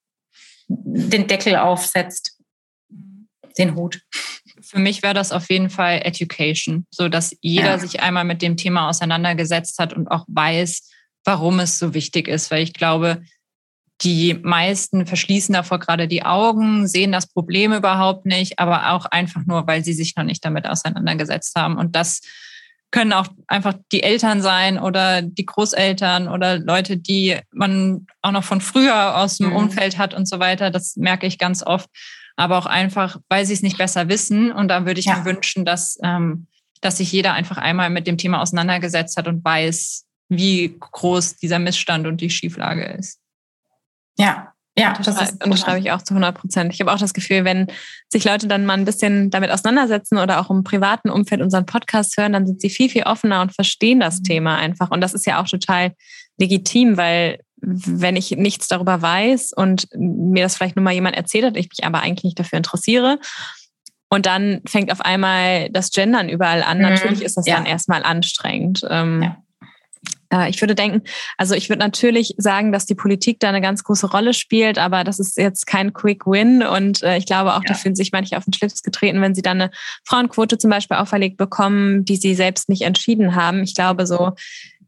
den 0.68 1.26
Deckel 1.26 1.56
aufsetzt? 1.56 2.36
Den 3.56 3.74
Hut 3.74 4.00
für 4.68 4.78
mich 4.78 5.02
wäre 5.02 5.14
das 5.14 5.32
auf 5.32 5.48
jeden 5.48 5.70
Fall 5.70 6.02
Education, 6.04 6.86
so 6.90 7.08
dass 7.08 7.34
jeder 7.40 7.70
ja. 7.70 7.78
sich 7.78 8.00
einmal 8.00 8.24
mit 8.24 8.42
dem 8.42 8.56
Thema 8.56 8.88
auseinandergesetzt 8.88 9.78
hat 9.78 9.94
und 9.94 10.08
auch 10.08 10.24
weiß, 10.28 10.90
warum 11.24 11.58
es 11.60 11.78
so 11.78 11.94
wichtig 11.94 12.28
ist, 12.28 12.50
weil 12.50 12.62
ich 12.62 12.74
glaube, 12.74 13.22
die 14.02 14.34
meisten 14.34 15.06
verschließen 15.06 15.54
davor 15.54 15.78
gerade 15.78 16.06
die 16.06 16.22
Augen, 16.22 16.86
sehen 16.86 17.12
das 17.12 17.26
Problem 17.26 17.72
überhaupt 17.72 18.26
nicht, 18.26 18.58
aber 18.58 18.92
auch 18.92 19.06
einfach 19.06 19.44
nur, 19.46 19.66
weil 19.66 19.82
sie 19.82 19.94
sich 19.94 20.14
noch 20.16 20.24
nicht 20.24 20.44
damit 20.44 20.68
auseinandergesetzt 20.68 21.56
haben. 21.56 21.76
Und 21.76 21.96
das 21.96 22.20
können 22.90 23.12
auch 23.12 23.26
einfach 23.48 23.74
die 23.90 24.02
Eltern 24.02 24.40
sein 24.40 24.78
oder 24.78 25.22
die 25.22 25.44
Großeltern 25.44 26.28
oder 26.28 26.58
Leute, 26.58 26.96
die 26.96 27.38
man 27.52 28.06
auch 28.22 28.32
noch 28.32 28.44
von 28.44 28.60
früher 28.60 29.16
aus 29.16 29.38
dem 29.38 29.50
mhm. 29.50 29.56
Umfeld 29.56 29.98
hat 29.98 30.14
und 30.14 30.28
so 30.28 30.38
weiter. 30.38 30.70
Das 30.70 30.96
merke 30.96 31.26
ich 31.26 31.38
ganz 31.38 31.62
oft 31.62 31.88
aber 32.38 32.56
auch 32.56 32.66
einfach, 32.66 33.18
weil 33.28 33.44
sie 33.44 33.52
es 33.52 33.62
nicht 33.62 33.78
besser 33.78 34.08
wissen. 34.08 34.52
Und 34.52 34.68
da 34.68 34.86
würde 34.86 35.00
ich 35.00 35.06
ja. 35.06 35.18
mir 35.18 35.24
wünschen, 35.24 35.64
dass, 35.64 35.98
ähm, 36.04 36.46
dass 36.80 36.98
sich 36.98 37.10
jeder 37.10 37.32
einfach 37.34 37.58
einmal 37.58 37.90
mit 37.90 38.06
dem 38.06 38.16
Thema 38.16 38.40
auseinandergesetzt 38.40 39.16
hat 39.16 39.26
und 39.26 39.44
weiß, 39.44 40.06
wie 40.28 40.76
groß 40.78 41.36
dieser 41.36 41.58
Missstand 41.58 42.06
und 42.06 42.20
die 42.20 42.30
Schieflage 42.30 42.84
ist. 42.84 43.18
Ja, 44.18 44.52
ja, 44.78 44.92
das 44.92 45.20
ist, 45.20 45.44
unterschreibe 45.44 45.80
ich 45.80 45.90
auch 45.90 46.02
zu 46.02 46.14
100 46.14 46.38
Prozent. 46.38 46.72
Ich 46.72 46.80
habe 46.80 46.92
auch 46.92 46.98
das 46.98 47.12
Gefühl, 47.12 47.44
wenn 47.44 47.66
sich 48.08 48.24
Leute 48.24 48.46
dann 48.46 48.64
mal 48.64 48.74
ein 48.74 48.84
bisschen 48.84 49.30
damit 49.30 49.50
auseinandersetzen 49.50 50.18
oder 50.18 50.38
auch 50.40 50.50
im 50.50 50.62
privaten 50.62 51.10
Umfeld 51.10 51.42
unseren 51.42 51.66
Podcast 51.66 52.16
hören, 52.16 52.34
dann 52.34 52.46
sind 52.46 52.60
sie 52.60 52.70
viel, 52.70 52.88
viel 52.88 53.02
offener 53.02 53.42
und 53.42 53.52
verstehen 53.52 53.98
das 53.98 54.20
mhm. 54.20 54.24
Thema 54.24 54.56
einfach. 54.58 54.92
Und 54.92 55.00
das 55.00 55.14
ist 55.14 55.26
ja 55.26 55.42
auch 55.42 55.48
total 55.48 55.94
legitim, 56.38 56.96
weil 56.96 57.40
wenn 57.60 58.16
ich 58.16 58.30
nichts 58.32 58.68
darüber 58.68 59.02
weiß 59.02 59.52
und 59.52 59.88
mir 59.94 60.42
das 60.42 60.56
vielleicht 60.56 60.76
nur 60.76 60.82
mal 60.82 60.94
jemand 60.94 61.16
erzählt 61.16 61.44
hat, 61.44 61.56
ich 61.56 61.68
mich 61.68 61.84
aber 61.84 62.00
eigentlich 62.00 62.24
nicht 62.24 62.38
dafür 62.38 62.58
interessiere. 62.58 63.18
Und 64.08 64.26
dann 64.26 64.62
fängt 64.66 64.90
auf 64.90 65.02
einmal 65.02 65.68
das 65.70 65.90
Gendern 65.90 66.28
überall 66.28 66.62
an. 66.62 66.78
Mhm. 66.78 66.84
Natürlich 66.84 67.22
ist 67.22 67.36
das 67.36 67.46
ja. 67.46 67.56
dann 67.56 67.66
erstmal 67.66 68.02
anstrengend. 68.02 68.80
Ähm, 68.88 69.22
ja. 69.22 69.36
Äh, 70.30 70.50
ich 70.50 70.60
würde 70.60 70.74
denken, 70.74 71.02
also 71.36 71.54
ich 71.54 71.68
würde 71.68 71.80
natürlich 71.80 72.34
sagen, 72.38 72.72
dass 72.72 72.86
die 72.86 72.94
Politik 72.94 73.40
da 73.40 73.48
eine 73.48 73.60
ganz 73.60 73.84
große 73.84 74.10
Rolle 74.10 74.34
spielt, 74.34 74.78
aber 74.78 75.04
das 75.04 75.18
ist 75.18 75.36
jetzt 75.36 75.66
kein 75.66 75.92
Quick 75.92 76.26
Win. 76.26 76.62
Und 76.62 77.02
äh, 77.02 77.18
ich 77.18 77.26
glaube 77.26 77.54
auch, 77.54 77.62
ja. 77.64 77.68
da 77.68 77.74
fühlen 77.74 77.96
sich 77.96 78.12
manche 78.12 78.36
auf 78.36 78.44
den 78.44 78.54
Schlips 78.54 78.82
getreten, 78.82 79.20
wenn 79.20 79.34
sie 79.34 79.42
dann 79.42 79.60
eine 79.60 79.70
Frauenquote 80.04 80.58
zum 80.58 80.70
Beispiel 80.70 80.96
auferlegt 80.96 81.36
bekommen, 81.36 82.04
die 82.04 82.16
sie 82.16 82.34
selbst 82.34 82.68
nicht 82.68 82.82
entschieden 82.82 83.34
haben. 83.34 83.62
Ich 83.62 83.74
glaube 83.74 84.06
so, 84.06 84.32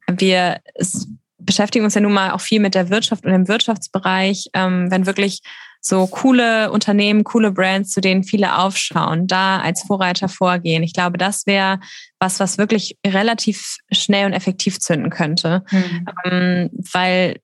wir, 0.09 0.61
es 0.75 1.09
beschäftigen 1.41 1.85
uns 1.85 1.95
ja 1.95 2.01
nun 2.01 2.13
mal 2.13 2.33
auch 2.33 2.41
viel 2.41 2.61
mit 2.61 2.75
der 2.75 2.91
Wirtschaft 2.91 3.25
und 3.25 3.33
dem 3.33 3.49
Wirtschaftsbereich, 3.49 4.51
ähm, 4.55 4.91
wenn 4.91 5.07
wirklich 5.07 5.41
so 5.81 6.07
coole 6.07 6.71
Unternehmen, 6.71 7.25
coole 7.25 7.53
Brands, 7.53 7.91
zu 7.91 8.01
denen 8.01 8.23
viele 8.23 8.59
aufschauen, 8.59 9.27
da 9.27 9.61
als 9.61 9.83
Vorreiter 9.83 10.29
vorgehen. 10.29 10.83
Ich 10.83 10.93
glaube, 10.93 11.17
das 11.17 11.47
wäre 11.47 11.81
was, 12.19 12.39
was 12.39 12.59
wirklich 12.59 12.99
relativ 13.07 13.79
schnell 13.91 14.27
und 14.27 14.35
effektiv 14.35 14.79
zünden 14.79 15.11
könnte, 15.11 15.65
mhm. 15.71 16.07
ähm, 16.25 16.71
weil 16.93 17.37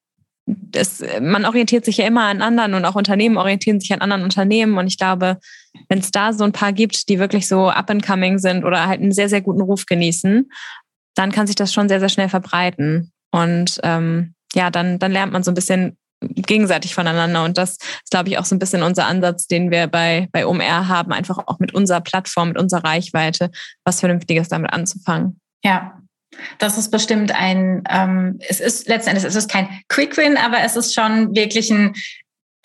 das, 0.46 1.02
man 1.20 1.44
orientiert 1.44 1.84
sich 1.84 1.96
ja 1.96 2.06
immer 2.06 2.26
an 2.26 2.40
anderen 2.40 2.74
und 2.74 2.84
auch 2.84 2.94
Unternehmen 2.94 3.36
orientieren 3.36 3.80
sich 3.80 3.92
an 3.92 4.00
anderen 4.00 4.22
Unternehmen. 4.22 4.78
Und 4.78 4.86
ich 4.86 4.98
glaube, 4.98 5.38
wenn 5.88 5.98
es 5.98 6.10
da 6.10 6.32
so 6.32 6.44
ein 6.44 6.52
paar 6.52 6.72
gibt, 6.72 7.08
die 7.08 7.18
wirklich 7.18 7.48
so 7.48 7.68
up 7.68 7.90
and 7.90 8.04
coming 8.04 8.38
sind 8.38 8.64
oder 8.64 8.86
halt 8.86 9.00
einen 9.00 9.12
sehr, 9.12 9.28
sehr 9.28 9.40
guten 9.40 9.62
Ruf 9.62 9.86
genießen, 9.86 10.48
dann 11.14 11.32
kann 11.32 11.46
sich 11.46 11.56
das 11.56 11.72
schon 11.72 11.88
sehr, 11.88 11.98
sehr 11.98 12.10
schnell 12.10 12.28
verbreiten. 12.28 13.12
Und 13.36 13.78
ähm, 13.82 14.34
ja, 14.54 14.70
dann, 14.70 14.98
dann 14.98 15.12
lernt 15.12 15.32
man 15.32 15.42
so 15.42 15.50
ein 15.50 15.54
bisschen 15.54 15.96
gegenseitig 16.20 16.94
voneinander. 16.94 17.44
Und 17.44 17.58
das 17.58 17.72
ist, 17.72 18.10
glaube 18.10 18.30
ich, 18.30 18.38
auch 18.38 18.44
so 18.44 18.54
ein 18.54 18.58
bisschen 18.58 18.82
unser 18.82 19.06
Ansatz, 19.06 19.46
den 19.46 19.70
wir 19.70 19.86
bei, 19.86 20.28
bei 20.32 20.46
OMR 20.46 20.88
haben, 20.88 21.12
einfach 21.12 21.38
auch 21.46 21.58
mit 21.58 21.74
unserer 21.74 22.00
Plattform, 22.00 22.48
mit 22.48 22.58
unserer 22.58 22.84
Reichweite, 22.84 23.50
was 23.84 24.00
Vernünftiges 24.00 24.48
damit 24.48 24.72
anzufangen. 24.72 25.40
Ja, 25.62 26.00
das 26.58 26.78
ist 26.78 26.90
bestimmt 26.90 27.32
ein, 27.32 27.82
ähm, 27.88 28.38
es 28.48 28.60
ist 28.60 28.88
letztendlich, 28.88 29.24
es 29.24 29.34
ist 29.34 29.50
kein 29.50 29.68
Quick 29.88 30.16
Win, 30.16 30.36
aber 30.36 30.60
es 30.60 30.76
ist 30.76 30.94
schon 30.94 31.34
wirklich 31.34 31.70
ein 31.70 31.94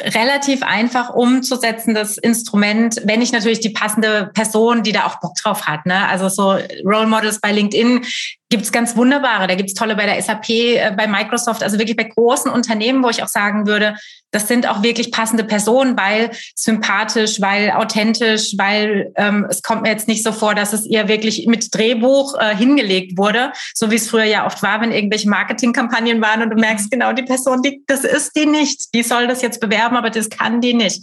relativ 0.02 0.64
einfach 0.64 1.12
umzusetzendes 1.12 2.18
Instrument, 2.18 3.02
wenn 3.06 3.22
ich 3.22 3.32
natürlich 3.32 3.60
die 3.60 3.70
passende 3.70 4.32
Person, 4.34 4.84
die 4.84 4.92
da 4.92 5.06
auch 5.06 5.20
Bock 5.20 5.36
drauf 5.36 5.68
hat. 5.68 5.86
Ne? 5.86 6.08
Also 6.08 6.30
so 6.30 6.58
Role 6.84 7.08
Models 7.08 7.40
bei 7.40 7.52
LinkedIn 7.52 8.04
gibt's 8.52 8.72
ganz 8.72 8.96
wunderbare. 8.96 9.48
Da 9.48 9.56
gibt's 9.56 9.74
tolle 9.74 9.96
bei 9.96 10.06
der 10.06 10.22
SAP, 10.22 10.50
äh, 10.50 10.92
bei 10.96 11.08
Microsoft, 11.08 11.64
also 11.64 11.80
wirklich 11.80 11.98
bei 11.98 12.04
großen 12.04 12.52
Unternehmen, 12.52 13.04
wo 13.04 13.10
ich 13.10 13.24
auch 13.24 13.28
sagen 13.28 13.66
würde, 13.66 13.96
das 14.30 14.48
sind 14.48 14.70
auch 14.70 14.84
wirklich 14.84 15.12
passende 15.12 15.44
Personen, 15.44 15.98
weil 15.98 16.32
sympathisch, 16.56 17.42
weil 17.42 17.72
authentisch, 17.72 18.54
weil 18.58 19.12
ähm, 19.16 19.48
es 19.50 19.62
kommt 19.62 19.82
mir 19.82 19.90
jetzt 19.90 20.08
nicht 20.08 20.24
so 20.24 20.32
vor, 20.32 20.54
dass 20.54 20.74
es 20.74 20.86
ihr 20.86 21.08
wirklich 21.08 21.48
mit 21.48 21.74
Drehbuch 21.74 22.36
äh, 22.40 22.56
hingelegt 22.56 23.18
wurde, 23.18 23.52
so 23.74 23.90
wie 23.90 23.96
es 23.96 24.10
früher 24.10 24.26
ja 24.26 24.46
oft 24.46 24.62
war, 24.62 24.80
wenn 24.82 24.92
irgendwelche 24.92 25.30
Marketingkampagnen 25.30 26.22
waren 26.22 26.44
und 26.44 26.52
du 26.52 26.56
merkst 26.56 26.92
genau, 26.92 27.14
die 27.14 27.24
Person, 27.24 27.62
die, 27.62 27.84
das 27.88 28.04
ist 28.04 28.36
die 28.36 28.46
nicht. 28.46 28.94
Die 28.94 29.04
soll 29.04 29.28
das 29.28 29.42
jetzt 29.42 29.60
bewerben, 29.60 29.98
aber 29.98 30.10
das 30.10 30.30
kann 30.30 30.62
die 30.62 30.74
nicht 30.74 31.02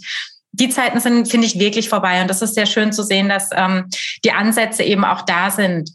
die 0.51 0.69
Zeiten 0.69 0.99
sind, 0.99 1.29
finde 1.29 1.45
ich, 1.45 1.59
wirklich 1.59 1.89
vorbei. 1.89 2.21
Und 2.21 2.27
das 2.27 2.41
ist 2.41 2.55
sehr 2.55 2.65
schön 2.65 2.91
zu 2.91 3.03
sehen, 3.03 3.29
dass 3.29 3.49
ähm, 3.53 3.85
die 4.25 4.31
Ansätze 4.31 4.83
eben 4.83 5.05
auch 5.05 5.21
da 5.21 5.51
sind. 5.51 5.91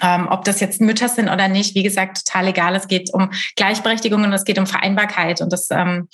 Ähm, 0.00 0.28
ob 0.30 0.44
das 0.44 0.60
jetzt 0.60 0.80
Mütter 0.80 1.08
sind 1.08 1.28
oder 1.28 1.48
nicht, 1.48 1.74
wie 1.74 1.82
gesagt, 1.82 2.26
total 2.26 2.48
egal. 2.48 2.74
Es 2.74 2.88
geht 2.88 3.12
um 3.12 3.30
Gleichberechtigung 3.56 4.24
und 4.24 4.32
es 4.32 4.44
geht 4.44 4.58
um 4.58 4.66
Vereinbarkeit. 4.66 5.40
Und 5.40 5.52
das, 5.52 5.68
ähm, 5.70 6.08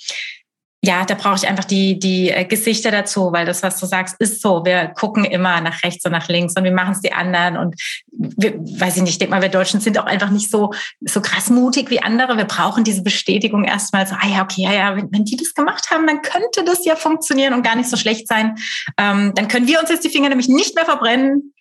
ja, 0.81 1.03
da 1.03 1.15
brauche 1.15 1.35
ich 1.35 1.47
einfach 1.47 1.65
die, 1.65 1.99
die 1.99 2.29
äh, 2.29 2.45
Gesichter 2.45 2.89
dazu, 2.89 3.33
weil 3.33 3.45
das, 3.45 3.63
was 3.63 3.79
du 3.81 3.85
sagst, 3.85 4.15
ist 4.19 4.41
so. 4.41 4.63
Wir 4.63 4.87
gucken 4.87 5.25
immer 5.25 5.59
nach 5.59 5.83
rechts 5.83 6.05
und 6.05 6.13
nach 6.13 6.29
links 6.29 6.53
und 6.55 6.63
wir 6.63 6.71
machen 6.71 6.93
es 6.93 7.01
die 7.01 7.11
anderen. 7.11 7.57
Und 7.57 7.75
wir, 8.11 8.53
weiß 8.57 8.95
ich 8.95 9.03
nicht, 9.03 9.11
ich 9.11 9.17
denke 9.17 9.35
mal, 9.35 9.41
wir 9.41 9.49
Deutschen 9.49 9.81
sind 9.81 9.99
auch 9.99 10.05
einfach 10.05 10.29
nicht 10.29 10.49
so, 10.49 10.71
so 11.01 11.19
krass 11.21 11.49
mutig 11.49 11.89
wie 11.89 12.01
andere. 12.01 12.37
Wir 12.37 12.45
brauchen 12.45 12.85
diese 12.85 13.03
Bestätigung 13.03 13.65
erstmal 13.65 14.07
so, 14.07 14.15
ah 14.17 14.27
ja, 14.27 14.41
okay, 14.41 14.61
ja, 14.61 14.71
ja, 14.71 14.95
wenn, 14.95 15.11
wenn 15.11 15.25
die 15.25 15.35
das 15.35 15.53
gemacht 15.53 15.91
haben, 15.91 16.07
dann 16.07 16.21
könnte 16.21 16.63
das 16.63 16.85
ja 16.85 16.95
funktionieren 16.95 17.53
und 17.53 17.63
gar 17.63 17.75
nicht 17.75 17.89
so 17.89 17.97
schlecht 17.97 18.29
sein. 18.29 18.55
Ähm, 18.97 19.33
dann 19.35 19.49
können 19.49 19.67
wir 19.67 19.81
uns 19.81 19.89
jetzt 19.89 20.05
die 20.05 20.09
Finger 20.09 20.29
nämlich 20.29 20.47
nicht 20.47 20.75
mehr 20.75 20.85
verbrennen. 20.85 21.53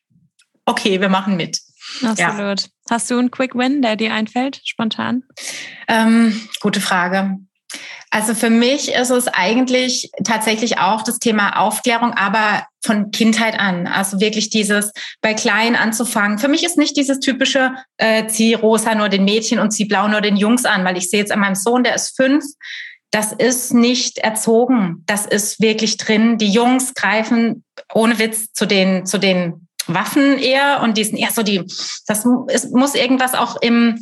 Okay, 0.64 1.00
wir 1.00 1.08
machen 1.08 1.36
mit. 1.36 1.58
Absolut. 2.02 2.60
Ja. 2.62 2.68
Hast 2.90 3.10
du 3.10 3.18
einen 3.18 3.30
Quick 3.30 3.54
Win, 3.54 3.82
der 3.82 3.96
dir 3.96 4.12
einfällt, 4.12 4.60
spontan? 4.64 5.24
Ähm, 5.88 6.40
gute 6.60 6.80
Frage. 6.80 7.38
Also 8.10 8.34
für 8.34 8.48
mich 8.48 8.92
ist 8.94 9.10
es 9.10 9.28
eigentlich 9.28 10.10
tatsächlich 10.24 10.78
auch 10.78 11.02
das 11.02 11.18
Thema 11.18 11.60
Aufklärung, 11.60 12.14
aber 12.14 12.64
von 12.82 13.10
Kindheit 13.10 13.58
an. 13.60 13.86
Also 13.86 14.20
wirklich 14.20 14.48
dieses 14.48 14.92
bei 15.20 15.34
klein 15.34 15.76
anzufangen. 15.76 16.38
Für 16.38 16.48
mich 16.48 16.64
ist 16.64 16.78
nicht 16.78 16.96
dieses 16.96 17.20
typische, 17.20 17.72
äh, 17.98 18.26
zieh 18.26 18.54
rosa 18.54 18.94
nur 18.94 19.10
den 19.10 19.24
Mädchen 19.24 19.58
und 19.58 19.72
zieh 19.72 19.84
blau 19.84 20.08
nur 20.08 20.22
den 20.22 20.36
Jungs 20.36 20.64
an, 20.64 20.84
weil 20.84 20.96
ich 20.96 21.10
sehe 21.10 21.20
jetzt 21.20 21.32
an 21.32 21.40
meinem 21.40 21.54
Sohn, 21.54 21.82
der 21.82 21.94
ist 21.94 22.16
fünf, 22.16 22.44
das 23.10 23.32
ist 23.32 23.74
nicht 23.74 24.18
erzogen. 24.18 25.02
Das 25.06 25.26
ist 25.26 25.60
wirklich 25.60 25.98
drin. 25.98 26.38
Die 26.38 26.50
Jungs 26.50 26.94
greifen 26.94 27.64
ohne 27.92 28.18
Witz 28.18 28.52
zu 28.52 28.66
den, 28.66 29.04
zu 29.04 29.18
den 29.18 29.67
Waffen 29.88 30.38
eher 30.38 30.80
und 30.82 30.96
die 30.96 31.04
sind 31.04 31.18
eher 31.18 31.30
so 31.30 31.42
die, 31.42 31.64
das 32.06 32.24
ist, 32.48 32.74
muss 32.74 32.94
irgendwas 32.94 33.34
auch 33.34 33.60
im, 33.60 33.98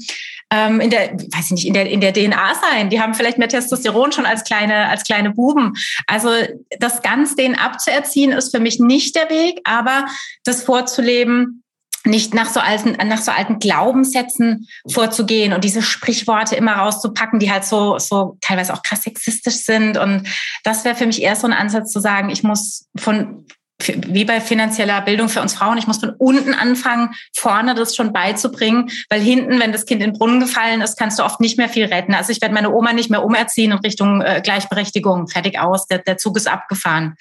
ähm, 0.51 0.81
in 0.81 0.91
der, 0.91 1.13
weiß 1.13 1.47
ich 1.47 1.51
nicht, 1.53 1.67
in 1.67 1.75
der, 1.75 1.89
in 1.89 2.01
der 2.01 2.13
DNA 2.13 2.55
sein. 2.55 2.91
Die 2.91 3.01
haben 3.01 3.15
vielleicht 3.15 3.39
mehr 3.39 3.49
Testosteron 3.49 4.13
schon 4.13 4.27
als 4.27 4.45
kleine, 4.45 4.89
als 4.89 5.05
kleine 5.05 5.31
Buben. 5.31 5.75
Also 6.07 6.31
das 6.79 7.03
ganz 7.03 7.35
denen 7.37 7.57
abzuerziehen 7.57 8.33
ist 8.33 8.55
für 8.55 8.61
mich 8.61 8.79
nicht 8.79 9.17
der 9.17 9.29
Weg, 9.31 9.61
aber 9.65 10.07
das 10.45 10.63
vorzuleben, 10.63 11.63
nicht 12.07 12.35
nach 12.35 12.49
so 12.49 12.61
alten, 12.61 12.93
nach 13.09 13.21
so 13.21 13.33
alten 13.33 13.59
Glaubenssätzen 13.59 14.69
vorzugehen 14.89 15.53
und 15.53 15.65
diese 15.65 15.83
Sprichworte 15.83 16.55
immer 16.55 16.75
rauszupacken, 16.75 17.41
die 17.41 17.51
halt 17.51 17.65
so, 17.65 17.99
so 17.99 18.39
teilweise 18.41 18.73
auch 18.73 18.83
krass 18.83 19.03
sexistisch 19.03 19.57
sind. 19.57 19.99
Und 19.99 20.29
das 20.63 20.85
wäre 20.85 20.95
für 20.95 21.07
mich 21.07 21.21
eher 21.21 21.37
so 21.37 21.47
ein 21.47 21.53
Ansatz 21.53 21.91
zu 21.91 22.01
sagen, 22.01 22.31
ich 22.31 22.43
muss 22.43 22.87
von, 22.97 23.47
wie 23.79 24.25
bei 24.25 24.41
finanzieller 24.41 25.03
Bildung 25.03 25.29
für 25.29 25.43
uns 25.43 25.55
Frauen, 25.55 25.77
ich 25.77 25.87
muss 25.87 25.99
von 25.99 26.15
unten 26.19 26.55
anfangen, 26.55 27.11
vorne 27.35 27.75
das 27.75 27.95
schon 27.95 28.13
beizubringen, 28.13 28.91
weil 29.11 29.21
hinten, 29.21 29.61
wenn 29.61 29.73
das 29.73 29.85
Kind 29.85 30.03
in 30.03 30.13
den 30.13 30.19
Brunnen 30.19 30.41
gefallen 30.41 30.81
ist, 30.81 30.99
kannst 30.99 31.19
du 31.19 31.25
oft 31.25 31.41
nicht 31.41 31.59
mehr 31.59 31.69
viel 31.69 31.85
retten. 31.85 32.15
Also 32.15 32.33
ich 32.33 32.41
werde 32.41 32.55
meine 32.55 32.73
Oma 32.73 32.95
nicht 32.95 33.11
mehr 33.11 33.25
umerziehen 33.25 33.73
in 33.73 33.79
Richtung 33.79 34.23
äh, 34.23 34.41
Gleichberechtigung. 34.43 35.29
Fertig 35.29 35.59
aus, 35.59 35.87
der, 35.87 35.99
der 35.99 36.17
Zug 36.17 36.37
ist 36.37 36.49
abgefahren. 36.49 37.17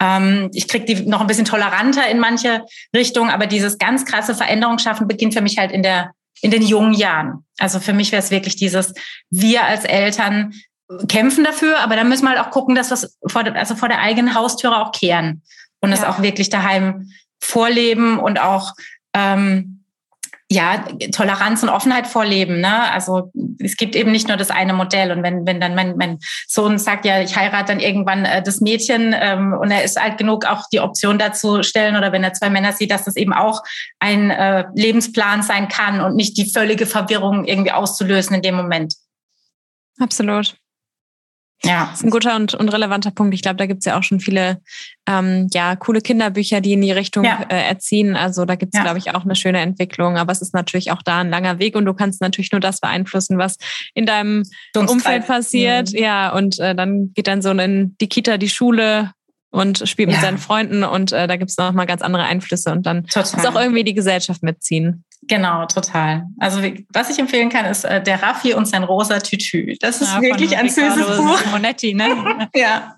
Ähm, 0.00 0.50
ich 0.52 0.68
kriege 0.68 0.84
die 0.84 1.06
noch 1.06 1.22
ein 1.22 1.26
bisschen 1.26 1.46
toleranter 1.46 2.06
in 2.08 2.18
manche 2.18 2.64
Richtungen, 2.94 3.30
aber 3.30 3.46
dieses 3.46 3.78
ganz 3.78 4.04
krasse 4.04 4.34
Veränderung 4.34 4.78
schaffen 4.78 5.08
beginnt 5.08 5.34
für 5.34 5.40
mich 5.42 5.58
halt 5.58 5.72
in 5.72 5.82
der 5.82 6.12
in 6.42 6.50
den 6.50 6.62
jungen 6.62 6.92
Jahren. 6.92 7.44
Also 7.58 7.80
für 7.80 7.94
mich 7.94 8.12
wäre 8.12 8.22
es 8.22 8.30
wirklich 8.30 8.56
dieses, 8.56 8.92
wir 9.30 9.64
als 9.64 9.84
Eltern 9.84 10.52
kämpfen 11.08 11.44
dafür, 11.44 11.78
aber 11.78 11.96
dann 11.96 12.08
müssen 12.08 12.24
wir 12.24 12.30
halt 12.30 12.40
auch 12.40 12.50
gucken, 12.50 12.74
dass 12.74 12.90
wir 12.90 12.94
es 12.94 13.16
vor, 13.26 13.44
also 13.54 13.74
vor 13.74 13.88
der 13.88 14.00
eigenen 14.00 14.34
Haustüre 14.34 14.76
auch 14.76 14.92
kehren 14.92 15.42
und 15.84 15.90
ja. 15.90 15.96
es 15.96 16.04
auch 16.04 16.22
wirklich 16.22 16.50
daheim 16.50 17.10
vorleben 17.40 18.18
und 18.18 18.40
auch 18.40 18.72
ähm, 19.14 19.84
ja, 20.50 20.84
Toleranz 21.12 21.62
und 21.62 21.68
Offenheit 21.68 22.06
vorleben. 22.06 22.60
Ne? 22.60 22.90
Also 22.92 23.32
es 23.58 23.76
gibt 23.76 23.96
eben 23.96 24.12
nicht 24.12 24.28
nur 24.28 24.36
das 24.36 24.50
eine 24.50 24.74
Modell. 24.74 25.10
Und 25.10 25.22
wenn, 25.22 25.46
wenn 25.46 25.60
dann 25.60 25.74
mein, 25.74 25.96
mein 25.96 26.18
Sohn 26.46 26.78
sagt, 26.78 27.04
ja, 27.04 27.20
ich 27.20 27.36
heirate 27.36 27.72
dann 27.72 27.80
irgendwann 27.80 28.24
äh, 28.24 28.42
das 28.42 28.60
Mädchen 28.60 29.14
ähm, 29.18 29.54
und 29.54 29.70
er 29.70 29.84
ist 29.84 29.98
alt 29.98 30.18
genug, 30.18 30.44
auch 30.44 30.64
die 30.70 30.80
Option 30.80 31.18
dazu 31.18 31.62
stellen 31.62 31.96
oder 31.96 32.12
wenn 32.12 32.24
er 32.24 32.34
zwei 32.34 32.50
Männer 32.50 32.72
sieht, 32.72 32.90
dass 32.90 33.04
das 33.04 33.16
eben 33.16 33.32
auch 33.32 33.62
ein 33.98 34.30
äh, 34.30 34.64
Lebensplan 34.74 35.42
sein 35.42 35.68
kann 35.68 36.00
und 36.00 36.14
nicht 36.14 36.36
die 36.36 36.50
völlige 36.50 36.86
Verwirrung 36.86 37.44
irgendwie 37.44 37.72
auszulösen 37.72 38.36
in 38.36 38.42
dem 38.42 38.54
Moment. 38.54 38.94
Absolut. 39.98 40.56
Ja. 41.62 41.86
Das 41.90 42.00
ist 42.00 42.04
ein 42.04 42.10
guter 42.10 42.36
und, 42.36 42.54
und 42.54 42.68
relevanter 42.68 43.10
Punkt. 43.10 43.34
Ich 43.34 43.42
glaube, 43.42 43.56
da 43.56 43.66
gibt 43.66 43.80
es 43.80 43.84
ja 43.84 43.98
auch 43.98 44.02
schon 44.02 44.20
viele 44.20 44.60
ähm, 45.06 45.48
ja, 45.52 45.76
coole 45.76 46.00
Kinderbücher, 46.00 46.60
die 46.60 46.72
in 46.72 46.82
die 46.82 46.92
Richtung 46.92 47.24
ja. 47.24 47.46
äh, 47.48 47.68
erziehen. 47.68 48.16
Also 48.16 48.44
da 48.44 48.54
gibt 48.56 48.74
es, 48.74 48.78
ja. 48.78 48.84
glaube 48.84 48.98
ich, 48.98 49.14
auch 49.14 49.24
eine 49.24 49.36
schöne 49.36 49.60
Entwicklung. 49.60 50.16
Aber 50.16 50.32
es 50.32 50.42
ist 50.42 50.54
natürlich 50.54 50.90
auch 50.90 51.02
da 51.02 51.20
ein 51.20 51.30
langer 51.30 51.58
Weg 51.58 51.76
und 51.76 51.84
du 51.84 51.94
kannst 51.94 52.20
natürlich 52.20 52.52
nur 52.52 52.60
das 52.60 52.80
beeinflussen, 52.80 53.38
was 53.38 53.56
in 53.94 54.06
deinem 54.06 54.44
Umfeld 54.76 55.26
passiert. 55.26 55.92
Mhm. 55.92 55.98
Ja, 55.98 56.32
und 56.34 56.58
äh, 56.58 56.74
dann 56.74 57.12
geht 57.14 57.28
dann 57.28 57.42
so 57.42 57.50
in 57.50 57.96
die 58.00 58.08
Kita, 58.08 58.36
die 58.36 58.48
Schule 58.48 59.12
und 59.54 59.88
spielt 59.88 60.10
ja. 60.10 60.16
mit 60.16 60.22
seinen 60.24 60.38
Freunden 60.38 60.82
und 60.82 61.12
äh, 61.12 61.28
da 61.28 61.36
gibt 61.36 61.50
es 61.50 61.56
noch 61.56 61.72
mal 61.72 61.86
ganz 61.86 62.02
andere 62.02 62.24
Einflüsse 62.24 62.72
und 62.72 62.84
dann 62.86 63.06
Total. 63.06 63.36
muss 63.36 63.46
auch 63.46 63.60
irgendwie 63.60 63.84
die 63.84 63.94
Gesellschaft 63.94 64.42
mitziehen. 64.42 65.04
Genau, 65.22 65.64
total. 65.66 66.24
Also 66.40 66.60
was 66.92 67.08
ich 67.08 67.18
empfehlen 67.20 67.50
kann, 67.50 67.64
ist 67.64 67.84
äh, 67.84 68.02
der 68.02 68.20
Raffi 68.20 68.54
und 68.54 68.66
sein 68.66 68.82
rosa 68.82 69.20
Tütü. 69.20 69.76
Das 69.80 70.02
ist 70.02 70.12
ja, 70.12 70.20
wirklich 70.20 70.56
ein 70.56 70.68
süßes 70.68 71.16
Buch. 71.16 71.46
Monetti, 71.52 71.94
ne? 71.94 72.48
ja. 72.54 72.96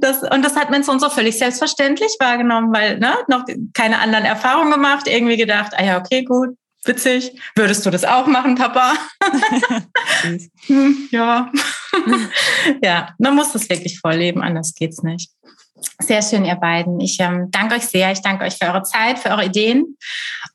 Das, 0.00 0.22
und 0.22 0.44
das 0.44 0.56
hat 0.56 0.70
mein 0.70 0.82
Sohn 0.82 0.98
so 0.98 1.08
völlig 1.08 1.38
selbstverständlich 1.38 2.16
wahrgenommen, 2.18 2.72
weil 2.72 2.98
ne, 2.98 3.14
noch 3.28 3.44
keine 3.72 4.00
anderen 4.00 4.24
Erfahrungen 4.24 4.72
gemacht, 4.72 5.06
irgendwie 5.06 5.36
gedacht, 5.36 5.72
ah 5.76 5.84
ja, 5.84 5.98
okay, 5.98 6.24
gut, 6.24 6.50
witzig. 6.84 7.32
Würdest 7.54 7.86
du 7.86 7.90
das 7.90 8.04
auch 8.04 8.26
machen, 8.26 8.56
Papa? 8.56 8.94
hm, 10.66 11.08
ja. 11.10 11.50
ja, 12.82 13.14
man 13.18 13.34
muss 13.34 13.52
das 13.52 13.68
wirklich 13.68 14.00
vorleben, 14.00 14.42
anders 14.42 14.74
geht's 14.74 15.02
nicht. 15.02 15.30
Sehr 16.10 16.22
schön, 16.22 16.44
ihr 16.44 16.56
beiden. 16.56 16.98
Ich 16.98 17.20
ähm, 17.20 17.52
danke 17.52 17.76
euch 17.76 17.86
sehr. 17.86 18.10
Ich 18.10 18.20
danke 18.20 18.44
euch 18.44 18.56
für 18.56 18.66
eure 18.66 18.82
Zeit, 18.82 19.20
für 19.20 19.28
eure 19.28 19.44
Ideen 19.44 19.96